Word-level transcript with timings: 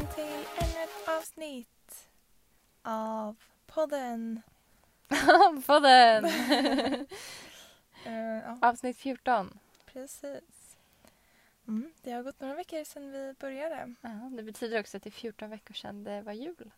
Välkommen 0.00 0.14
till 0.14 0.64
ännu 0.64 0.84
ett 0.84 1.08
avsnitt 1.08 2.08
av 2.82 3.36
podden. 3.66 4.42
Podden! 5.66 6.24
Eh, 8.04 8.14
ja, 8.14 8.58
Avsnitt 8.62 8.96
14. 8.96 9.58
precis. 9.86 10.78
Mm, 11.68 11.92
det 12.02 12.12
har 12.12 12.22
gått 12.22 12.40
några 12.40 12.54
veckor 12.54 12.84
sedan 12.84 13.12
vi 13.12 13.34
började. 13.40 13.94
Ja, 14.00 14.30
det 14.36 14.42
betyder 14.42 14.80
också 14.80 14.96
att 14.96 15.02
det 15.02 15.08
är 15.08 15.12
14 15.12 15.50
veckor 15.50 15.74
sedan 15.74 16.04
det 16.04 16.22
var 16.22 16.32
jul. 16.32 16.70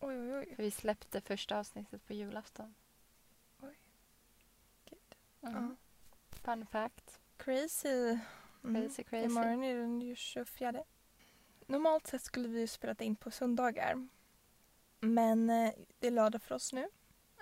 Oj, 0.00 0.20
oj, 0.20 0.34
oj. 0.34 0.54
För 0.56 0.62
vi 0.62 0.70
släppte 0.70 1.20
första 1.20 1.58
avsnittet 1.58 2.06
på 2.06 2.12
julafton. 2.12 2.74
Gud. 4.84 5.16
Mm. 5.42 5.76
Fun 6.30 6.66
fact. 6.66 7.20
Crazy. 7.36 8.18
Mm. 8.64 8.82
Crazy, 8.82 9.04
crazy. 9.04 9.26
Imorgon 9.26 9.64
är 9.64 9.74
den 9.74 10.00
ju 10.00 10.16
24. 10.16 10.84
Normalt 11.70 12.06
sett 12.06 12.22
skulle 12.22 12.48
vi 12.48 12.60
ju 12.60 12.66
spelat 12.66 13.00
in 13.00 13.16
på 13.16 13.30
söndagar. 13.30 14.08
Men 15.00 15.50
eh, 15.50 15.72
det 15.98 16.06
är 16.06 16.10
lördag 16.10 16.42
för 16.42 16.54
oss 16.54 16.72
nu. 16.72 16.88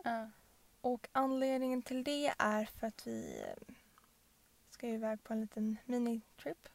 Ja. 0.05 0.31
Och 0.81 1.09
anledningen 1.13 1.83
till 1.83 2.05
det 2.05 2.35
är 2.39 2.65
för 2.65 2.87
att 2.87 3.07
vi 3.07 3.43
eh, 3.47 3.75
ska 4.71 4.89
iväg 4.89 5.25
på 5.25 5.33
en 5.33 5.41
liten 5.41 5.77
minitrip. 5.85 6.69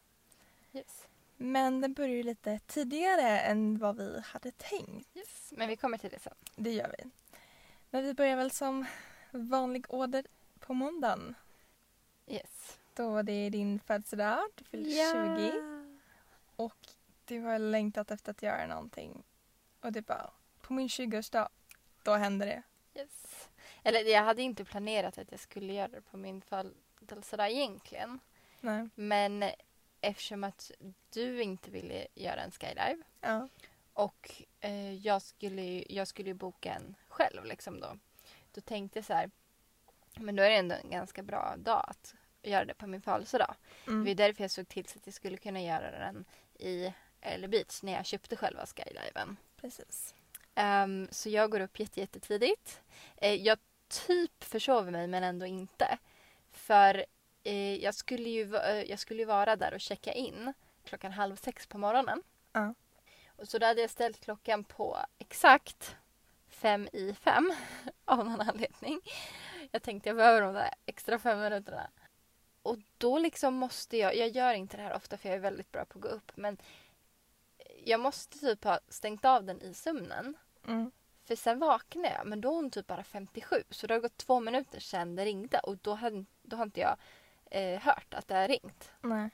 Yes. 0.74 1.08
Men 1.38 1.82
den 1.82 1.94
börjar 1.94 2.16
ju 2.16 2.24
lite 2.24 2.60
tidigare 2.60 3.40
än 3.40 3.78
vad 3.78 3.98
vi 3.98 4.22
hade 4.26 4.52
tänkt. 4.52 5.18
yes. 5.18 5.50
Men 5.52 5.68
vi 5.68 5.76
kommer 5.76 5.98
till 5.98 6.10
det 6.10 6.20
sen. 6.20 6.36
Det 6.56 6.74
gör 6.74 6.96
vi. 6.98 7.10
Men 7.90 8.04
vi 8.04 8.14
börjar 8.14 8.36
väl 8.36 8.52
som 8.52 8.86
vanlig 9.32 9.86
order 9.90 10.26
på 10.60 10.74
måndagen. 10.74 11.36
Yes. 12.28 12.80
Då 12.94 13.22
det 13.22 13.34
är 13.34 13.50
din 13.50 13.80
födelsedag, 13.80 14.44
du 14.56 14.64
fyller 14.64 14.90
20 15.40 15.84
och 16.56 16.93
du 17.34 17.42
har 17.42 17.60
längtat 17.60 18.12
efter 18.12 18.32
att 18.32 18.42
göra 18.44 18.68
någonting. 18.68 19.24
Och 19.82 19.92
det 19.92 20.02
bara, 20.02 20.32
på 20.62 20.74
min 20.74 20.88
20-årsdag, 20.88 21.50
då 22.04 22.14
händer 22.14 22.46
det. 22.48 22.64
Yes. 23.00 23.50
Eller 23.84 24.00
jag 24.14 24.24
hade 24.24 24.42
inte 24.42 24.66
planerat 24.66 25.18
att 25.18 25.32
jag 25.32 25.40
skulle 25.40 25.74
göra 25.74 25.88
det 25.88 26.02
på 26.02 26.18
min 26.18 26.42
födelsedag 26.42 27.52
egentligen. 27.52 28.20
Nej. 28.62 28.90
Men 28.96 29.44
eftersom 30.02 30.44
att 30.44 30.72
du 31.14 31.42
inte 31.44 31.72
ville 31.72 32.08
göra 32.16 32.42
en 32.42 32.52
skydive 32.52 32.98
Ja. 33.22 33.48
och 33.94 34.42
eh, 34.60 34.94
jag, 34.94 35.22
skulle, 35.22 35.62
ju- 35.62 35.86
jag 35.90 36.08
skulle 36.08 36.30
ju 36.30 36.34
boka 36.34 36.74
en 36.74 36.96
själv 37.08 37.46
liksom 37.46 37.80
då. 37.80 37.98
Då 38.52 38.62
tänkte 38.62 39.00
jag 39.00 39.06
så 39.06 39.14
här, 39.14 39.32
men 40.16 40.36
då 40.36 40.44
är 40.44 40.50
det 40.50 40.56
ändå 40.56 40.76
en 40.84 40.90
ganska 40.90 41.24
bra 41.24 41.56
dag 41.58 41.86
att 41.88 42.16
göra 42.42 42.66
det 42.66 42.74
på 42.74 42.88
min 42.88 43.02
födelsedag. 43.02 43.56
Det 43.86 43.92
var 43.92 43.98
Mm. 44.02 44.16
därför 44.16 44.44
jag 44.44 44.52
såg 44.52 44.68
till 44.68 44.86
så 44.88 44.98
att 45.00 45.08
jag 45.08 45.14
skulle 45.14 45.38
kunna 45.38 45.62
göra 45.62 45.92
den 45.92 46.26
i 46.60 46.94
Eller 47.24 47.48
Beach 47.48 47.84
när 47.84 47.94
jag 47.94 48.06
köpte 48.06 48.36
själva 48.36 48.66
skydiven. 48.66 49.38
Precis. 49.62 50.14
Ehm, 50.56 51.08
så 51.12 51.30
jag 51.30 51.52
går 51.52 51.60
upp 51.60 51.80
jätte, 51.80 52.00
jättetidigt. 52.00 52.82
Uh, 53.24 53.34
jag 53.34 53.58
typ 54.08 54.44
försover 54.44 54.92
mig 54.92 55.08
men 55.08 55.24
ändå 55.24 55.46
inte. 55.46 55.98
För 56.52 57.06
eh, 57.44 57.76
jag, 57.76 57.96
skulle 57.96 58.30
ju, 58.30 58.56
eh, 58.56 58.84
jag 58.84 59.00
skulle 59.00 59.20
ju 59.20 59.26
vara 59.26 59.56
där 59.56 59.74
och 59.74 59.82
checka 59.82 60.14
in 60.14 60.54
klockan 60.84 61.12
halv 61.12 61.36
sex 61.36 61.68
på 61.68 61.78
morgonen. 61.78 62.24
Och 63.36 63.48
så 63.48 63.58
då 63.58 63.66
hade 63.66 63.82
jag 63.82 63.90
ställt 63.90 64.20
klockan 64.20 64.64
på 64.64 64.98
exakt 65.18 65.96
fem 66.48 66.90
i 66.94 67.14
fem 67.14 67.54
av 68.06 68.18
någon 68.18 68.42
anledning. 68.42 69.02
Jag 69.72 69.84
tänkte 69.84 70.10
jag 70.10 70.16
behöver 70.16 70.42
de 70.42 70.54
där 70.54 70.74
extra 70.86 71.20
fem 71.20 71.40
minuterna. 71.40 71.90
Och 72.62 72.78
då 72.98 73.20
liksom 73.20 73.54
måste 73.54 73.98
jag, 73.98 74.16
jag 74.16 74.30
gör 74.30 74.54
inte 74.54 74.78
det 74.78 74.84
här 74.84 74.96
ofta 74.96 75.18
för 75.18 75.30
jag 75.30 75.36
är 75.36 75.42
väldigt 75.42 75.72
bra 75.72 75.86
på 75.86 75.98
att 75.98 76.04
gå 76.04 76.08
upp 76.08 76.32
men 76.36 76.58
jag 77.86 78.00
måste 78.00 78.40
typ 78.40 78.64
ha 78.64 78.80
stängt 78.88 79.26
av 79.26 79.44
den 79.44 79.62
i 79.62 79.74
sömnen. 79.74 80.36
Mm. 80.68 80.92
För 81.26 81.36
sen 81.36 81.60
vaknade 81.60 82.16
jag 82.18 82.28
men 82.28 82.42
då 82.42 82.50
är 82.50 82.56
hon 82.56 82.72
typ 82.72 82.88
bara 82.88 83.04
57 83.04 83.64
så 83.70 83.88
det 83.88 83.94
har 83.94 84.02
gått 84.02 84.18
två 84.18 84.40
minuter 84.40 84.80
sedan 84.80 85.16
det 85.16 85.26
ringde 85.26 85.60
och 85.60 85.78
då, 85.78 85.94
hade, 85.94 86.26
då 86.42 86.56
har 86.58 86.64
inte 86.64 86.80
jag 86.80 86.98
eh, 87.52 87.80
hört 87.80 88.14
att 88.14 88.28
det 88.28 88.36
har 88.36 88.48
ringt. 88.48 88.92
Nej. 89.02 89.30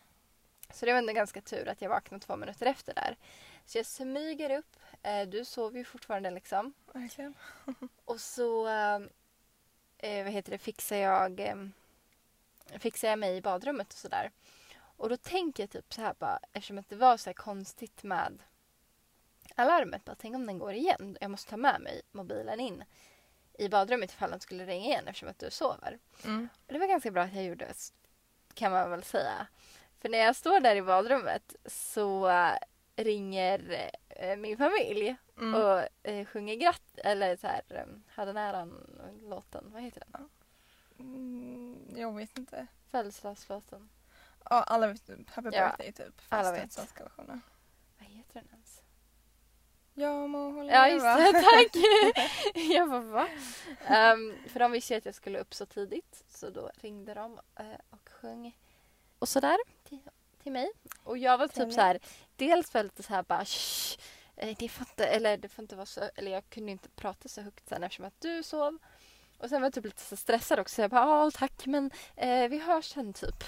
Så 0.73 0.85
det 0.85 0.91
var 0.91 0.99
ändå 0.99 1.13
ganska 1.13 1.41
tur 1.41 1.67
att 1.67 1.81
jag 1.81 1.89
vaknade 1.89 2.25
två 2.25 2.35
minuter 2.35 2.65
efter 2.65 2.93
där. 2.93 3.17
Så 3.65 3.77
jag 3.77 3.85
smyger 3.85 4.57
upp. 4.57 4.75
Eh, 5.03 5.27
du 5.27 5.45
sover 5.45 5.77
ju 5.77 5.83
fortfarande 5.83 6.31
liksom. 6.31 6.73
Verkligen. 6.93 7.33
Och 8.05 8.21
så 8.21 8.67
eh, 8.67 8.99
eh, 9.97 10.23
vad 10.23 10.33
heter 10.33 10.51
det, 10.51 10.57
fixar 10.57 10.95
jag 10.95 11.39
eh, 11.39 11.55
fixar 12.79 13.07
jag 13.07 13.19
mig 13.19 13.37
i 13.37 13.41
badrummet 13.41 13.87
och 13.93 13.99
sådär. 13.99 14.31
Och 14.99 15.09
då 15.09 15.17
tänker 15.17 15.63
jag 15.63 15.69
typ 15.69 15.93
så 15.93 16.01
här 16.01 16.15
bara, 16.19 16.39
eftersom 16.53 16.77
att 16.77 16.89
det 16.89 16.95
var 16.95 17.17
så 17.17 17.33
konstigt 17.33 18.03
med 18.03 18.43
alarmet, 19.55 20.05
bara 20.05 20.15
tänk 20.15 20.35
om 20.35 20.45
den 20.45 20.59
går 20.59 20.73
igen. 20.73 21.17
Jag 21.21 21.31
måste 21.31 21.49
ta 21.49 21.57
med 21.57 21.81
mig 21.81 22.01
mobilen 22.11 22.59
in 22.59 22.83
i 23.53 23.69
badrummet 23.69 24.11
ifall 24.11 24.31
den 24.31 24.39
skulle 24.39 24.65
ringa 24.65 24.85
igen 24.85 25.07
eftersom 25.07 25.29
att 25.29 25.39
du 25.39 25.51
sover. 25.51 25.99
Mm. 26.25 26.49
Och 26.67 26.73
det 26.73 26.79
var 26.79 26.87
ganska 26.87 27.11
bra 27.11 27.23
att 27.23 27.33
jag 27.33 27.43
gjorde 27.43 27.65
det, 27.65 27.93
kan 28.53 28.71
man 28.71 28.89
väl 28.91 29.03
säga. 29.03 29.47
För 29.99 30.09
när 30.09 30.17
jag 30.17 30.35
står 30.35 30.59
där 30.59 30.75
i 30.75 30.81
badrummet 30.81 31.55
så 31.65 32.29
äh, 32.29 32.53
ringer 32.95 33.89
äh, 34.09 34.35
min 34.37 34.57
familj 34.57 35.15
Mm. 35.37 35.61
och 35.61 35.87
äh, 36.03 36.25
sjunger 36.25 36.55
gratt 36.55 36.97
eller 36.97 37.35
så 37.35 37.47
här, 37.47 37.61
äh, 37.69 37.85
hade 38.07 38.33
näran 38.33 38.99
låten, 39.21 39.71
vad 39.73 39.81
heter 39.81 40.03
den? 40.07 40.29
Mm, 40.99 41.77
jag 41.95 42.15
vet 42.15 42.37
inte. 42.37 42.67
Födelsedagslåten. 42.91 43.89
Ja, 44.49 44.63
alla 44.63 44.87
vet 44.87 45.09
Happy 45.29 45.49
Ja, 45.53 45.67
birthday 45.77 45.91
typ. 45.91 46.21
alla 46.29 46.51
vet. 46.51 46.77
Vad 46.77 48.07
heter 48.07 48.33
den 48.33 48.47
ens? 48.51 48.81
Jag 49.93 50.29
må 50.29 50.51
hålla 50.51 50.71
Ja 50.73 50.87
just 50.89 51.03
leva. 51.03 51.15
det, 51.17 51.41
tack! 51.41 51.75
jag 52.69 52.89
bara 52.89 52.99
va? 53.01 53.27
Ehm, 53.85 54.35
för 54.47 54.59
de 54.59 54.71
visste 54.71 54.93
ju 54.93 54.97
att 54.97 55.05
jag 55.05 55.15
skulle 55.15 55.39
upp 55.39 55.53
så 55.53 55.65
tidigt 55.65 56.23
så 56.29 56.49
då 56.49 56.71
ringde 56.75 57.13
de 57.13 57.39
eh, 57.55 57.65
och 57.89 58.09
sjöng 58.09 58.57
och 59.19 59.29
sådär 59.29 59.57
till, 59.83 59.99
till 60.43 60.51
mig. 60.51 60.71
Och 61.03 61.17
jag 61.17 61.37
var 61.37 61.47
typ 61.47 61.73
så 61.73 61.81
här, 61.81 61.99
dels 62.35 62.73
var 62.73 62.79
jag 62.79 62.83
lite 62.85 63.03
så 63.03 63.13
här 63.13 63.23
bara 63.23 63.45
"Shh, 63.45 63.97
eh, 64.35 64.55
det 64.59 64.69
får 64.69 64.87
inte, 64.89 65.05
eller 65.07 65.37
det 65.37 65.49
får 65.49 65.61
inte 65.63 65.75
vara 65.75 65.85
så, 65.85 66.09
eller 66.15 66.31
jag 66.31 66.49
kunde 66.49 66.71
inte 66.71 66.89
prata 66.89 67.27
så 67.29 67.41
högt 67.41 67.69
sen 67.69 67.83
eftersom 67.83 68.05
att 68.05 68.21
du 68.21 68.43
sov. 68.43 68.77
Och 69.37 69.49
sen 69.49 69.61
var 69.61 69.65
jag 69.65 69.73
typ 69.73 69.85
lite 69.85 70.01
så 70.01 70.15
stressad 70.17 70.59
också. 70.59 70.81
Jag 70.81 70.91
bara, 70.91 71.01
ja 71.05 71.31
tack 71.33 71.65
men 71.65 71.91
eh, 72.15 72.47
vi 72.49 72.59
hörs 72.59 72.85
sen 72.85 73.13
typ. 73.13 73.43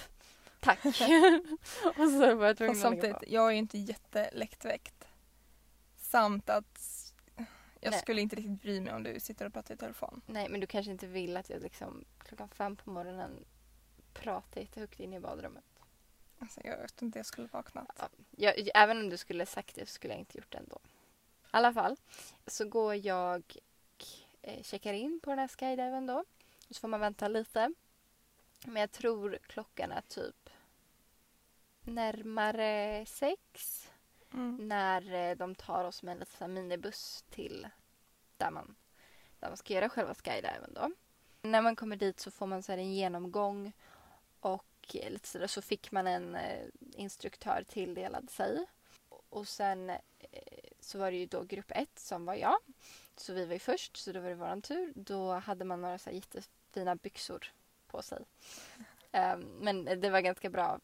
Tack. 0.61 0.85
och 1.85 2.09
så 2.09 2.35
var 2.35 2.47
jag 2.47 2.57
tvungen 2.57 2.71
att 2.71 2.81
på. 2.81 2.81
samtidigt, 2.81 3.23
jag 3.27 3.47
är 3.47 3.51
ju 3.51 3.57
inte 3.57 3.77
jätteläktväckt. 3.77 5.07
Samt 5.97 6.49
att 6.49 6.79
jag 7.79 7.91
Nej. 7.91 7.99
skulle 7.99 8.21
inte 8.21 8.35
riktigt 8.35 8.61
bry 8.61 8.81
mig 8.81 8.93
om 8.93 9.03
du 9.03 9.19
sitter 9.19 9.45
och 9.45 9.53
pratar 9.53 9.73
i 9.73 9.77
telefon. 9.77 10.21
Nej, 10.25 10.49
men 10.49 10.59
du 10.59 10.67
kanske 10.67 10.91
inte 10.91 11.07
vill 11.07 11.37
att 11.37 11.49
jag 11.49 11.61
liksom 11.61 12.05
klockan 12.19 12.49
fem 12.49 12.75
på 12.75 12.89
morgonen 12.89 13.45
pratar 14.13 14.61
jättehögt 14.61 14.99
inne 14.99 15.15
i 15.15 15.19
badrummet. 15.19 15.63
Alltså, 16.39 16.61
jag 16.63 16.77
vet 16.77 17.01
inte, 17.01 17.19
jag 17.19 17.25
skulle 17.25 17.47
vaknat. 17.51 17.87
Ja, 17.97 18.09
jag, 18.31 18.69
även 18.73 18.97
om 18.97 19.09
du 19.09 19.17
skulle 19.17 19.45
sagt 19.45 19.75
det 19.75 19.85
så 19.85 19.93
skulle 19.93 20.13
jag 20.13 20.19
inte 20.19 20.37
gjort 20.37 20.51
det 20.51 20.57
ändå. 20.57 20.79
I 20.85 21.47
alla 21.51 21.73
fall 21.73 21.97
så 22.47 22.67
går 22.67 22.95
jag 22.95 23.43
eh, 24.41 24.63
checkar 24.63 24.93
in 24.93 25.19
på 25.23 25.29
den 25.29 25.39
här 25.39 25.47
skydiven 25.47 26.05
då. 26.05 26.23
Och 26.69 26.75
så 26.75 26.79
får 26.79 26.87
man 26.87 26.99
vänta 26.99 27.27
lite. 27.27 27.73
Men 28.65 28.81
jag 28.81 28.91
tror 28.91 29.39
klockan 29.47 29.91
är 29.91 30.01
typ 30.01 30.40
närmare 31.83 33.05
sex 33.05 33.77
Mm. 34.33 34.67
när 34.67 35.13
eh, 35.13 35.35
de 35.37 35.55
tar 35.55 35.83
oss 35.83 36.03
med 36.03 36.11
en 36.11 36.19
liten 36.19 36.37
så 36.37 36.47
minibuss 36.47 37.25
till 37.29 37.67
där 38.37 38.51
man, 38.51 38.75
där 39.39 39.47
man 39.47 39.57
ska 39.57 39.73
göra 39.73 39.89
själva 39.89 40.13
skydiven 40.13 40.73
då. 40.73 40.91
När 41.41 41.61
man 41.61 41.75
kommer 41.75 41.95
dit 41.95 42.19
så 42.19 42.31
får 42.31 42.47
man 42.47 42.63
så 42.63 42.71
en 42.71 42.93
genomgång 42.93 43.73
och 44.39 44.95
eh, 44.95 45.11
lite 45.11 45.27
sådär 45.27 45.47
så 45.47 45.61
fick 45.61 45.91
man 45.91 46.07
en 46.07 46.35
eh, 46.35 46.67
instruktör 46.95 47.63
tilldelad 47.67 48.29
sig. 48.29 48.65
Och 49.29 49.47
sen 49.47 49.91
så 50.79 50.97
var 50.97 51.11
det 51.11 51.17
ju 51.17 51.25
då 51.25 51.43
grupp 51.43 51.71
ett 51.71 51.99
som 51.99 52.25
var 52.25 52.35
jag. 52.35 52.57
Så 53.15 53.33
vi 53.33 53.45
var 53.45 53.53
ju 53.53 53.59
först, 53.59 53.97
så 53.97 54.11
då 54.11 54.19
var 54.19 54.29
det 54.29 54.35
våran 54.35 54.61
tur. 54.61 54.93
Då 54.95 55.33
hade 55.33 55.65
man 55.65 55.81
några 55.81 55.97
så 55.97 56.09
här 56.09 56.15
jättefina 56.15 56.95
byxor 56.95 57.51
på 57.87 58.01
sig. 58.01 58.25
Ehm, 59.11 59.41
men 59.41 59.85
det 59.85 60.09
var 60.09 60.21
ganska 60.21 60.49
bra 60.49 60.79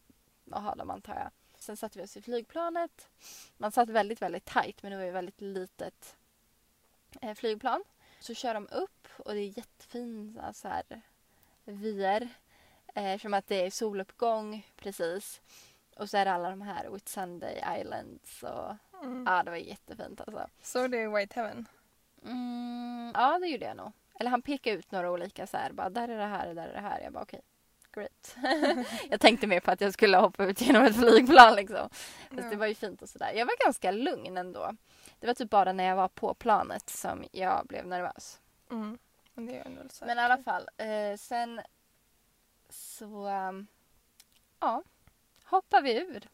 att 0.54 0.62
ha 0.62 0.74
dem 0.74 0.90
antar 0.90 1.14
jag. 1.14 1.30
Sen 1.58 1.76
satte 1.76 1.98
vi 1.98 2.04
oss 2.04 2.16
i 2.16 2.22
flygplanet. 2.22 3.08
Man 3.56 3.72
satt 3.72 3.88
väldigt, 3.88 4.22
väldigt 4.22 4.44
tajt 4.44 4.82
men 4.82 4.92
det 4.92 4.98
var 4.98 5.04
ju 5.04 5.10
väldigt 5.10 5.40
litet 5.40 6.16
eh, 7.20 7.34
flygplan. 7.34 7.84
Så 8.20 8.34
kör 8.34 8.54
de 8.54 8.68
upp 8.72 9.08
och 9.18 9.34
det 9.34 9.40
är 9.40 9.58
jättefina 9.58 10.52
så 10.52 10.68
här 10.68 10.82
vyer. 11.64 12.28
Eh, 12.94 13.18
som 13.18 13.34
att 13.34 13.46
det 13.46 13.66
är 13.66 13.70
soluppgång 13.70 14.66
precis. 14.76 15.40
Och 15.96 16.10
så 16.10 16.16
är 16.16 16.24
det 16.24 16.32
alla 16.32 16.50
de 16.50 16.62
här 16.62 16.90
Whitsunday 16.90 17.62
Islands 17.80 18.42
och 18.42 18.74
Mm. 19.02 19.24
ja, 19.26 19.42
det 19.42 19.50
var 19.50 19.56
jättefint 19.56 20.20
alltså. 20.20 20.46
Så 20.62 20.88
det 20.88 20.98
är 20.98 21.08
White 21.08 21.40
Heaven? 21.40 21.68
Mm, 22.24 23.12
ja, 23.14 23.38
det 23.38 23.46
gjorde 23.46 23.64
jag 23.64 23.76
nog. 23.76 23.92
Eller 24.20 24.30
han 24.30 24.42
pekade 24.42 24.76
ut 24.76 24.90
några 24.90 25.10
olika 25.10 25.46
så 25.46 25.56
här, 25.56 25.72
bara 25.72 25.90
där 25.90 26.08
är 26.08 26.18
det 26.18 26.24
här, 26.24 26.54
där 26.54 26.68
är 26.68 26.72
det 26.72 26.80
här. 26.80 27.00
Jag 27.00 27.12
bara 27.12 27.22
okej, 27.22 27.40
great. 27.98 28.36
jag 29.10 29.20
tänkte 29.20 29.46
mer 29.46 29.60
på 29.60 29.70
att 29.70 29.80
jag 29.80 29.92
skulle 29.92 30.16
hoppa 30.16 30.44
ut 30.46 30.60
genom 30.60 30.82
ett 30.82 30.96
flygplan 30.96 31.56
liksom. 31.56 31.88
Fast 31.90 32.42
Ja. 32.42 32.50
det 32.50 32.56
var 32.56 32.66
ju 32.66 32.74
fint 32.74 33.02
och 33.02 33.08
sådär. 33.08 33.32
Jag 33.32 33.46
var 33.46 33.64
ganska 33.64 33.90
lugn 33.90 34.36
ändå. 34.36 34.76
Det 35.20 35.26
var 35.26 35.34
typ 35.34 35.50
bara 35.50 35.72
när 35.72 35.84
jag 35.84 35.96
var 35.96 36.08
på 36.08 36.34
planet 36.34 36.90
som 36.90 37.24
jag 37.32 37.66
blev 37.66 37.86
nervös. 37.86 38.40
Mm. 38.70 38.98
Men 39.34 39.44
Men 40.06 40.18
i 40.18 40.20
alla 40.20 40.38
fall, 40.38 40.68
eh, 40.76 41.16
sen 41.18 41.60
så 42.68 43.26
um, 43.28 43.66
ja, 44.60 44.82
hoppar 45.44 45.82
vi 45.82 46.00
ur 46.00 46.28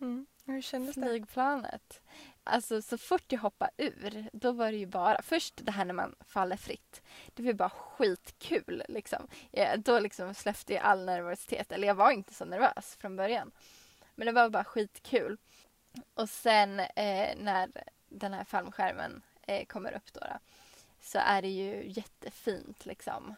Mm. 0.00 0.26
Hur 0.44 0.62
kändes 0.62 0.94
det? 0.94 1.02
flygplanet. 1.02 2.00
Alltså 2.44 2.82
så 2.82 2.98
fort 2.98 3.32
jag 3.32 3.40
hoppade 3.40 3.70
ur, 3.76 4.28
då 4.32 4.52
var 4.52 4.72
det 4.72 4.78
ju 4.78 4.86
bara, 4.86 5.22
först 5.22 5.54
det 5.56 5.72
här 5.72 5.84
när 5.84 5.94
man 5.94 6.14
faller 6.26 6.56
fritt. 6.56 7.02
Det 7.34 7.42
var 7.42 7.46
ju 7.46 7.54
bara 7.54 7.70
skitkul 7.70 8.82
liksom. 8.88 9.28
Jag, 9.50 9.80
då 9.80 9.98
liksom 9.98 10.34
släppte 10.34 10.72
jag 10.72 10.82
all 10.82 11.04
nervositet, 11.04 11.72
eller 11.72 11.88
jag 11.88 11.94
var 11.94 12.10
inte 12.10 12.34
så 12.34 12.44
nervös 12.44 12.96
från 13.00 13.16
början. 13.16 13.50
Men 14.14 14.26
det 14.26 14.32
var 14.32 14.48
bara 14.48 14.64
skitkul. 14.64 15.38
Och 16.14 16.28
sen 16.28 16.80
eh, 16.80 17.36
när 17.36 17.70
den 18.08 18.34
här 18.34 18.44
fallskärmen 18.44 19.22
eh, 19.42 19.64
kommer 19.66 19.92
upp 19.92 20.12
då, 20.12 20.20
då 20.20 20.38
så 21.04 21.18
är 21.18 21.42
det 21.42 21.48
ju 21.48 21.90
jättefint 21.90 22.86
liksom. 22.86 23.34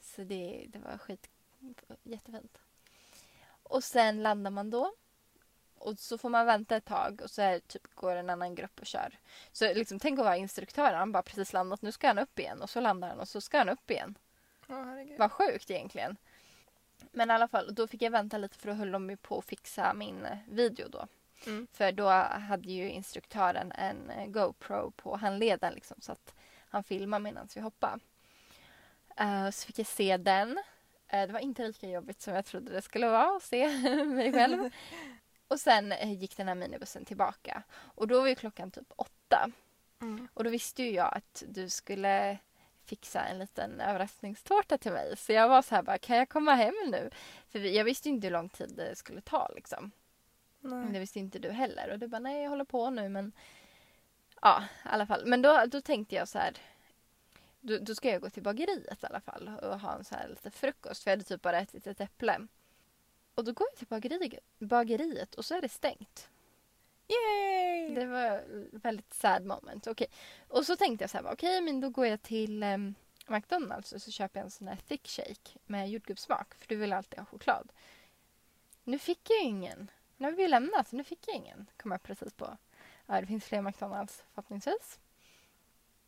Så 0.00 0.22
det, 0.24 0.66
det 0.68 0.78
var 0.78 0.98
skit, 0.98 1.30
jättefint. 2.02 2.58
Och 3.62 3.84
sen 3.84 4.22
landar 4.22 4.50
man 4.50 4.70
då. 4.70 4.94
Och 5.84 5.98
så 5.98 6.18
får 6.18 6.28
man 6.28 6.46
vänta 6.46 6.76
ett 6.76 6.84
tag 6.84 7.20
och 7.24 7.30
så 7.30 7.42
är, 7.42 7.52
det 7.52 7.68
typ, 7.68 7.94
går 7.94 8.16
en 8.16 8.30
annan 8.30 8.54
grupp 8.54 8.80
och 8.80 8.86
kör. 8.86 9.18
Så 9.52 9.74
liksom, 9.74 9.98
tänk 9.98 10.18
att 10.18 10.24
vara 10.24 10.36
instruktör. 10.36 10.94
Han 10.94 11.12
bara 11.12 11.22
precis 11.22 11.52
landat. 11.52 11.82
Nu 11.82 11.92
ska 11.92 12.06
han 12.06 12.18
upp 12.18 12.38
igen. 12.38 12.62
Och 12.62 12.70
så 12.70 12.80
landar 12.80 13.08
han 13.08 13.20
och 13.20 13.28
så 13.28 13.40
ska 13.40 13.58
han 13.58 13.68
upp 13.68 13.90
igen. 13.90 14.18
Herregud. 14.68 15.18
Vad 15.18 15.32
sjukt 15.32 15.70
egentligen. 15.70 16.16
Men 17.12 17.30
i 17.30 17.32
alla 17.32 17.48
fall, 17.48 17.74
då 17.74 17.86
fick 17.86 18.02
jag 18.02 18.10
vänta 18.10 18.38
lite 18.38 18.58
för 18.58 18.68
då 18.68 18.74
höll 18.74 18.92
de 18.92 19.10
ju 19.10 19.16
på 19.16 19.38
att 19.38 19.44
fixa 19.44 19.94
min 19.94 20.24
eh, 20.24 20.38
video 20.48 20.88
då. 20.88 21.06
Mm. 21.46 21.66
För 21.72 21.92
då 21.92 22.08
hade 22.08 22.72
ju 22.72 22.90
instruktören 22.90 23.72
en 23.72 24.10
eh, 24.10 24.26
GoPro 24.26 24.90
på 24.90 25.16
handleden 25.16 25.74
liksom 25.74 25.96
så 26.00 26.12
att 26.12 26.34
han 26.68 26.84
filmade 26.84 27.22
medan 27.22 27.48
vi 27.54 27.60
hoppade. 27.60 27.98
Eh, 29.16 29.50
så 29.50 29.66
fick 29.66 29.78
jag 29.78 29.86
se 29.86 30.16
den. 30.16 30.58
Eh, 31.08 31.26
det 31.26 31.32
var 31.32 31.40
inte 31.40 31.66
lika 31.66 31.88
jobbigt 31.88 32.22
som 32.22 32.34
jag 32.34 32.44
trodde 32.44 32.72
det 32.72 32.82
skulle 32.82 33.08
vara 33.08 33.36
att 33.36 33.42
se 33.42 33.68
mig 34.04 34.32
själv. 34.32 34.70
Och 35.48 35.60
sen 35.60 35.92
eh, 35.92 36.12
gick 36.12 36.36
den 36.36 36.48
här 36.48 36.54
minibussen 36.54 37.04
tillbaka. 37.04 37.62
Och 37.72 38.08
då 38.08 38.20
var 38.20 38.28
ju 38.28 38.34
klockan 38.34 38.70
typ 38.70 38.92
åtta. 38.96 39.50
Mm. 40.00 40.28
Och 40.34 40.44
då 40.44 40.50
visste 40.50 40.82
ju 40.82 40.90
jag 40.90 41.14
att 41.14 41.42
du 41.48 41.68
skulle 41.68 42.38
fixa 42.84 43.20
en 43.24 43.38
liten 43.38 43.80
överraskningstårta 43.80 44.78
till 44.78 44.92
mig. 44.92 45.16
Så 45.16 45.32
jag 45.32 45.48
var 45.48 45.62
så 45.62 45.74
här 45.74 45.82
bara, 45.82 45.98
kan 45.98 46.16
jag 46.16 46.28
komma 46.28 46.54
hem 46.54 46.74
nu? 46.86 47.10
För 47.48 47.58
jag 47.58 47.84
visste 47.84 48.08
ju 48.08 48.14
inte 48.14 48.26
hur 48.26 48.32
lång 48.32 48.48
tid 48.48 48.72
det 48.76 48.96
skulle 48.96 49.20
ta 49.20 49.48
liksom. 49.54 49.90
Men 50.60 50.86
det 50.86 50.92
Nej. 50.92 51.00
visste 51.00 51.18
inte 51.18 51.38
du 51.38 51.50
heller. 51.50 51.90
Och 51.90 51.98
du 51.98 52.08
bara, 52.08 52.18
nej 52.18 52.42
jag 52.42 52.50
håller 52.50 52.64
på 52.64 52.90
nu 52.90 53.08
men... 53.08 53.32
Ja, 54.42 54.64
i 54.84 54.88
alla 54.88 55.06
fall. 55.06 55.26
Men 55.26 55.42
då, 55.42 55.64
då 55.66 55.80
tänkte 55.80 56.14
jag 56.14 56.28
så 56.28 56.38
här. 56.38 56.52
Då, 57.60 57.78
då 57.78 57.94
ska 57.94 58.10
jag 58.10 58.20
gå 58.20 58.30
till 58.30 58.42
bageriet 58.42 59.02
i 59.02 59.06
alla 59.06 59.20
fall 59.20 59.48
och 59.62 59.80
ha 59.80 59.94
en 59.94 60.04
så 60.04 60.14
här 60.14 60.28
lite 60.28 60.50
frukost. 60.50 61.02
För 61.02 61.10
jag 61.10 61.16
hade 61.16 61.24
typ 61.28 61.42
bara 61.42 61.58
ätit 61.58 61.86
ett 61.86 62.00
äpple. 62.00 62.46
Och 63.34 63.44
då 63.44 63.52
går 63.52 63.66
jag 63.70 63.78
till 63.78 63.86
bageriet, 63.86 64.44
bageriet 64.58 65.34
och 65.34 65.44
så 65.44 65.54
är 65.54 65.60
det 65.60 65.68
stängt. 65.68 66.28
Yay! 67.08 67.94
Det 67.94 68.06
var 68.06 68.44
väldigt 68.78 69.14
sad 69.14 69.44
moment. 69.46 69.86
Okej. 69.86 70.06
Och 70.48 70.66
så 70.66 70.76
tänkte 70.76 71.02
jag 71.02 71.10
så 71.10 71.16
här, 71.18 71.32
okej 71.32 71.60
men 71.60 71.80
då 71.80 71.88
går 71.90 72.06
jag 72.06 72.22
till 72.22 72.62
em, 72.62 72.94
McDonalds 73.26 73.92
och 73.92 74.02
så 74.02 74.10
köper 74.10 74.40
jag 74.40 74.44
en 74.44 74.50
sån 74.50 74.68
här 74.68 74.76
thick 74.88 75.08
shake 75.08 75.58
med 75.66 75.90
jordgubbssmak. 75.90 76.54
För 76.58 76.68
du 76.68 76.76
vill 76.76 76.92
alltid 76.92 77.18
ha 77.18 77.26
choklad. 77.26 77.72
Nu 78.84 78.98
fick 78.98 79.30
jag 79.30 79.42
ingen. 79.42 79.90
Nu 80.16 80.24
har 80.26 80.32
vi 80.32 80.48
lämnat, 80.48 80.88
så 80.88 80.96
nu 80.96 81.04
fick 81.04 81.28
jag 81.28 81.36
ingen. 81.36 81.66
Kom 81.76 81.90
jag 81.90 82.02
precis 82.02 82.32
på. 82.32 82.56
Ja, 83.06 83.20
det 83.20 83.26
finns 83.26 83.44
fler 83.44 83.62
McDonalds 83.62 84.24
förhoppningsvis. 84.34 84.98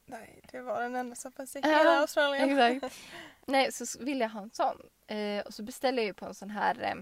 Nej, 0.07 0.41
det 0.53 0.61
var 0.61 0.81
den 0.83 0.97
enda 0.97 1.17
som 1.17 1.33
fanns 1.33 1.57
i 1.57 1.61
Ja, 1.63 1.69
hela 1.69 2.01
Australien. 2.01 2.59
Exakt. 2.59 2.97
Nej, 3.47 3.73
så 3.73 3.85
s- 3.85 3.97
vill 4.01 4.21
jag 4.21 4.29
ha 4.29 4.43
en 4.43 4.51
sån. 4.51 4.83
Eh, 5.07 5.47
och 5.47 5.55
så 5.55 5.63
beställer 5.63 5.99
jag 6.03 6.07
ju 6.07 6.15
på 6.15 6.25
en 6.27 6.35
sån 6.35 6.51
här 6.51 6.83
eh, 6.83 6.95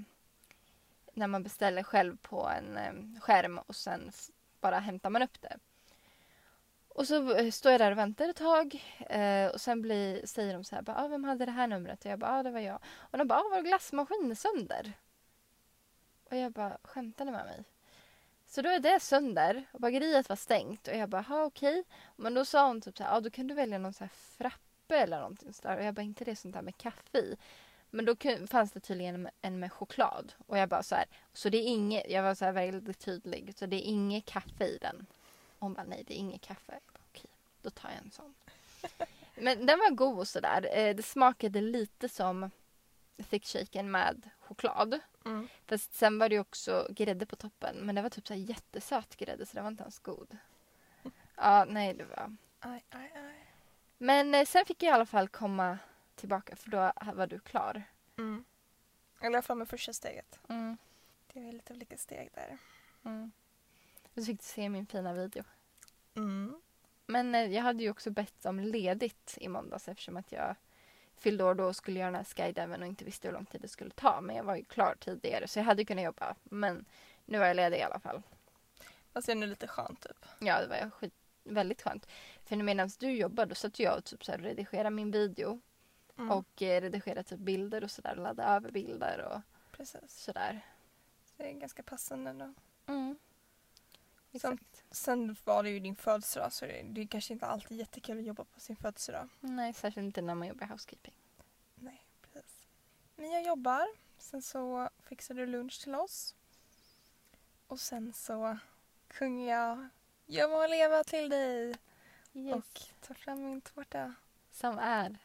när 1.17 1.27
man 1.27 1.43
beställer 1.43 1.83
själv 1.83 2.17
på 2.17 2.49
en 2.49 3.21
skärm 3.21 3.59
och 3.59 3.77
sen 3.77 4.13
bara 4.61 4.79
hämtar 4.79 5.11
man 5.11 5.23
upp 5.23 5.41
det. 5.41 5.59
Och 6.95 7.07
så 7.09 7.37
eh, 7.37 7.51
står 7.51 7.73
jag 7.73 7.81
där 7.81 7.91
och 7.91 7.99
väntar 7.99 8.29
ett 8.29 8.37
tag 8.37 8.97
eh, 9.01 9.47
och 9.47 9.61
sen 9.61 9.83
blir, 9.83 10.27
säger 10.27 10.55
de 10.55 10.65
så 10.65 10.75
här, 10.77 10.85
ah, 10.87 11.09
vem 11.09 11.25
hade 11.25 11.45
det 11.45 11.53
här 11.53 11.67
numret? 11.67 12.05
Och 12.05 12.11
jag 12.11 12.19
bara, 12.19 12.39
ah, 12.39 12.43
det 12.43 12.51
var 12.51 12.61
jag. 12.61 12.79
Och 12.97 13.19
de 13.19 13.29
bara, 13.29 13.39
ah, 13.39 13.49
var 13.51 13.63
glassmaskinen 13.63 14.37
sönder? 14.37 14.93
Och 16.25 16.37
jag 16.37 16.53
bara, 16.53 16.79
skämtar 16.83 17.25
ni 17.25 17.31
med 17.31 17.47
mig? 17.47 17.65
Så 18.47 18.63
då 18.63 18.69
är 18.69 18.79
det 18.79 19.01
sönder 19.01 19.65
och 19.73 19.81
bageriet 19.81 20.29
var 20.29 20.37
stängt 20.37 20.89
och 20.89 20.97
jag 20.97 21.09
bara, 21.09 21.23
ha 21.23 21.45
okej. 21.45 21.85
Men 22.17 22.35
då 22.35 22.45
sa 22.45 22.67
hon 22.67 22.81
typ 22.81 22.97
så 22.97 23.05
här, 23.05 23.17
ah, 23.17 23.21
då 23.21 23.31
kan 23.31 23.47
du 23.47 23.55
välja 23.55 23.79
någon 23.79 23.93
så 23.93 24.05
här 24.05 24.13
frappe 24.39 24.97
eller 24.97 25.19
någonting 25.19 25.53
sådär. 25.53 25.77
Och 25.77 25.85
jag 25.85 25.95
bara, 25.95 26.03
inte 26.03 26.25
det 26.25 26.37
sånt 26.37 26.55
där 26.55 26.63
med 26.63 26.77
kaffe 26.77 27.19
i. 27.19 27.37
Men 27.95 28.05
då 28.05 28.17
fanns 28.47 28.73
det 28.73 28.81
tydligen 28.81 29.29
en 29.43 29.59
med 29.59 29.73
choklad. 29.73 30.33
Och 30.47 30.59
jag 30.59 30.69
bara 30.69 30.83
så 30.83 30.95
här, 30.95 31.05
så 31.33 31.49
det 31.49 31.59
är 31.59 31.67
inget, 31.69 32.11
jag 32.11 32.23
var 32.23 32.35
så 32.35 32.45
här 32.45 32.53
väldigt 32.53 32.99
tydlig, 32.99 33.55
så 33.59 33.67
det 33.67 33.77
är 33.77 33.91
inget 33.91 34.25
kaffe 34.25 34.65
i 34.65 34.79
den. 34.81 35.07
Och 35.59 35.61
hon 35.61 35.75
bara, 35.75 35.85
nej 35.85 36.05
det 36.07 36.15
är 36.15 36.19
inget 36.19 36.41
kaffe. 36.41 36.73
Bara, 36.93 37.01
Okej, 37.11 37.31
då 37.63 37.71
tar 37.71 37.89
jag 37.89 37.99
en 37.99 38.11
sån. 38.11 38.35
Men 39.35 39.67
den 39.67 39.79
var 39.79 39.91
god 39.91 40.19
och 40.19 40.29
sådär. 40.29 40.69
Eh, 40.79 40.95
Det 40.97 41.03
smakade 41.03 41.61
lite 41.61 42.09
som 42.09 42.51
thick 43.29 43.47
shaken 43.47 43.91
med 43.91 44.31
choklad. 44.41 45.01
Mm. 45.25 45.49
Fast 45.67 45.95
sen 45.95 46.19
var 46.19 46.29
det 46.29 46.39
också 46.39 46.87
grädde 46.91 47.27
på 47.27 47.37
toppen. 47.37 47.77
Men 47.77 47.95
det 47.95 48.03
var 48.03 48.11
typ 48.11 48.27
så 48.27 48.35
jättesöt 48.35 49.17
grädde 49.17 49.47
så 49.47 49.55
det 49.57 49.61
var 49.63 49.69
inte 49.69 49.83
ens 49.83 49.99
god. 49.99 50.37
Ja, 51.37 51.65
nej 51.69 51.95
det 51.95 52.05
var... 52.05 52.37
Aj, 52.61 52.85
aj, 52.91 53.13
aj. 53.15 53.47
Men 53.99 54.35
eh, 54.35 54.45
sen 54.47 54.65
fick 54.67 54.83
jag 54.83 54.91
i 54.91 54.95
alla 54.95 55.07
fall 55.07 55.29
komma 55.29 55.79
tillbaka 56.15 56.57
för 56.57 56.71
då 56.71 56.93
var 57.15 57.27
du 57.27 57.39
klar. 57.41 57.83
Mm. 58.17 58.45
Jag 59.21 59.33
la 59.33 59.43
fram 59.43 59.59
med 59.59 59.69
första 59.69 59.93
steget. 59.93 60.41
Mm. 60.49 60.77
Det 61.33 61.49
är 61.49 61.53
lite 61.53 61.73
olika 61.73 61.97
steg 61.97 62.31
där. 62.35 62.59
Mm. 63.05 63.33
Så 64.15 64.25
fick 64.25 64.39
du 64.39 64.45
se 64.45 64.69
min 64.69 64.87
fina 64.87 65.13
video. 65.13 65.45
Mm. 66.15 66.63
Men 67.07 67.35
eh, 67.35 67.53
jag 67.53 67.63
hade 67.63 67.83
ju 67.83 67.91
också 67.91 68.11
bett 68.11 68.47
om 68.47 68.61
ledigt 68.61 69.39
i 69.41 69.49
måndags 69.49 69.89
eftersom 69.89 70.17
att 70.17 70.33
jag 70.33 70.57
fyllde 71.17 71.45
år 71.45 71.55
då 71.55 71.65
och 71.65 71.77
skulle 71.77 71.99
göra 71.99 72.11
den 72.11 72.15
här 72.15 72.25
skydiven 72.25 72.83
och 72.83 72.89
inte 72.89 73.05
visste 73.05 73.29
hur 73.29 73.33
lång 73.33 73.47
tid 73.47 73.61
det 73.61 73.69
skulle 73.69 73.91
ta. 73.91 74.21
Men 74.21 74.37
jag 74.37 74.45
var 74.45 74.57
ju 74.57 74.65
klar 74.65 74.97
tidigare 75.01 75.49
så 75.49 75.59
jag 75.59 75.65
hade 75.65 75.85
kunnat 75.85 76.05
jobba. 76.05 76.35
Men 76.43 76.85
nu 77.25 77.39
var 77.39 77.47
jag 77.47 77.57
ledig 77.57 77.79
i 77.79 77.83
alla 77.83 78.01
fall. 78.01 78.23
Fast 79.13 79.27
det 79.27 79.33
är 79.33 79.37
nu 79.37 79.47
lite 79.47 79.67
skönt 79.67 80.01
typ. 80.01 80.27
Ja, 80.39 80.61
det 80.61 80.67
var 80.67 80.91
skit, 80.91 81.15
väldigt 81.45 81.83
skönt. 81.83 82.07
För 82.45 82.57
medan 82.57 82.91
du 82.99 83.11
jobbade 83.11 83.49
då 83.49 83.55
satt 83.55 83.79
jag 83.79 83.99
och 83.99 84.05
typ 84.05 84.25
så 84.25 84.33
här 84.33 84.39
redigerade 84.39 84.91
min 84.91 85.11
video 85.11 85.61
Mm. 86.19 86.31
och 86.31 86.63
eh, 86.63 86.81
redigerade 86.81 87.23
typ 87.23 87.39
bilder 87.39 87.85
och 87.85 87.91
sådär. 87.91 88.17
Laddade 88.17 88.49
över 88.49 88.71
bilder 88.71 89.19
och 89.21 89.41
Precis. 89.77 90.17
sådär. 90.17 90.61
Det 91.37 91.49
är 91.51 91.53
ganska 91.53 91.83
passande 91.83 92.31
ändå. 92.31 92.55
Mm. 92.87 93.19
Sen-. 94.41 94.59
Sen 94.91 95.37
var 95.45 95.63
det 95.63 95.71
ju 95.71 95.81
din 95.81 95.97
födelsedag 95.97 96.53
så 96.53 96.67
det, 96.67 96.83
det 96.83 97.01
är 97.01 97.07
kanske 97.07 97.33
inte 97.33 97.47
alltid 97.47 97.79
jättekul 97.79 98.19
att 98.19 98.25
jobba 98.25 98.45
på 98.45 98.61
sin 98.61 98.77
födelsedag. 98.77 99.29
Nej, 99.41 99.73
särskilt 99.75 100.05
inte 100.05 100.23
när 100.23 100.35
man 100.35 100.49
jobbar 100.49 100.67
housekeeping. 100.67 101.15
Nej, 101.75 102.07
precis. 102.23 102.63
Men 103.17 103.31
jag 103.31 103.43
jobbar. 103.43 103.87
Sen 104.19 104.43
så 104.43 104.89
fixar 105.03 105.35
du 105.35 105.47
lunch 105.47 105.83
till 105.83 105.95
oss. 105.95 106.35
Och 107.67 107.81
sen 107.81 108.13
så 108.13 108.59
sjunger 109.11 109.51
jag 109.59 109.89
Jag 110.27 110.51
må 110.51 110.67
leva 110.67 111.05
till 111.05 111.29
dig 111.29 111.75
Yes. 112.37 112.55
och 112.55 112.81
tar 113.07 113.15
fram 113.15 113.45
min 113.45 113.61
tårta. 113.61 114.15
Som 114.51 114.79
är. 114.79 115.17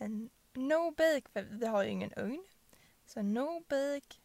En 0.00 0.30
no 0.54 0.90
bake, 0.90 1.30
för 1.32 1.42
vi 1.42 1.66
har 1.66 1.82
ju 1.82 1.90
ingen 1.90 2.12
ugn. 2.12 2.44
Så 3.06 3.22
no 3.22 3.60
bake 3.60 4.16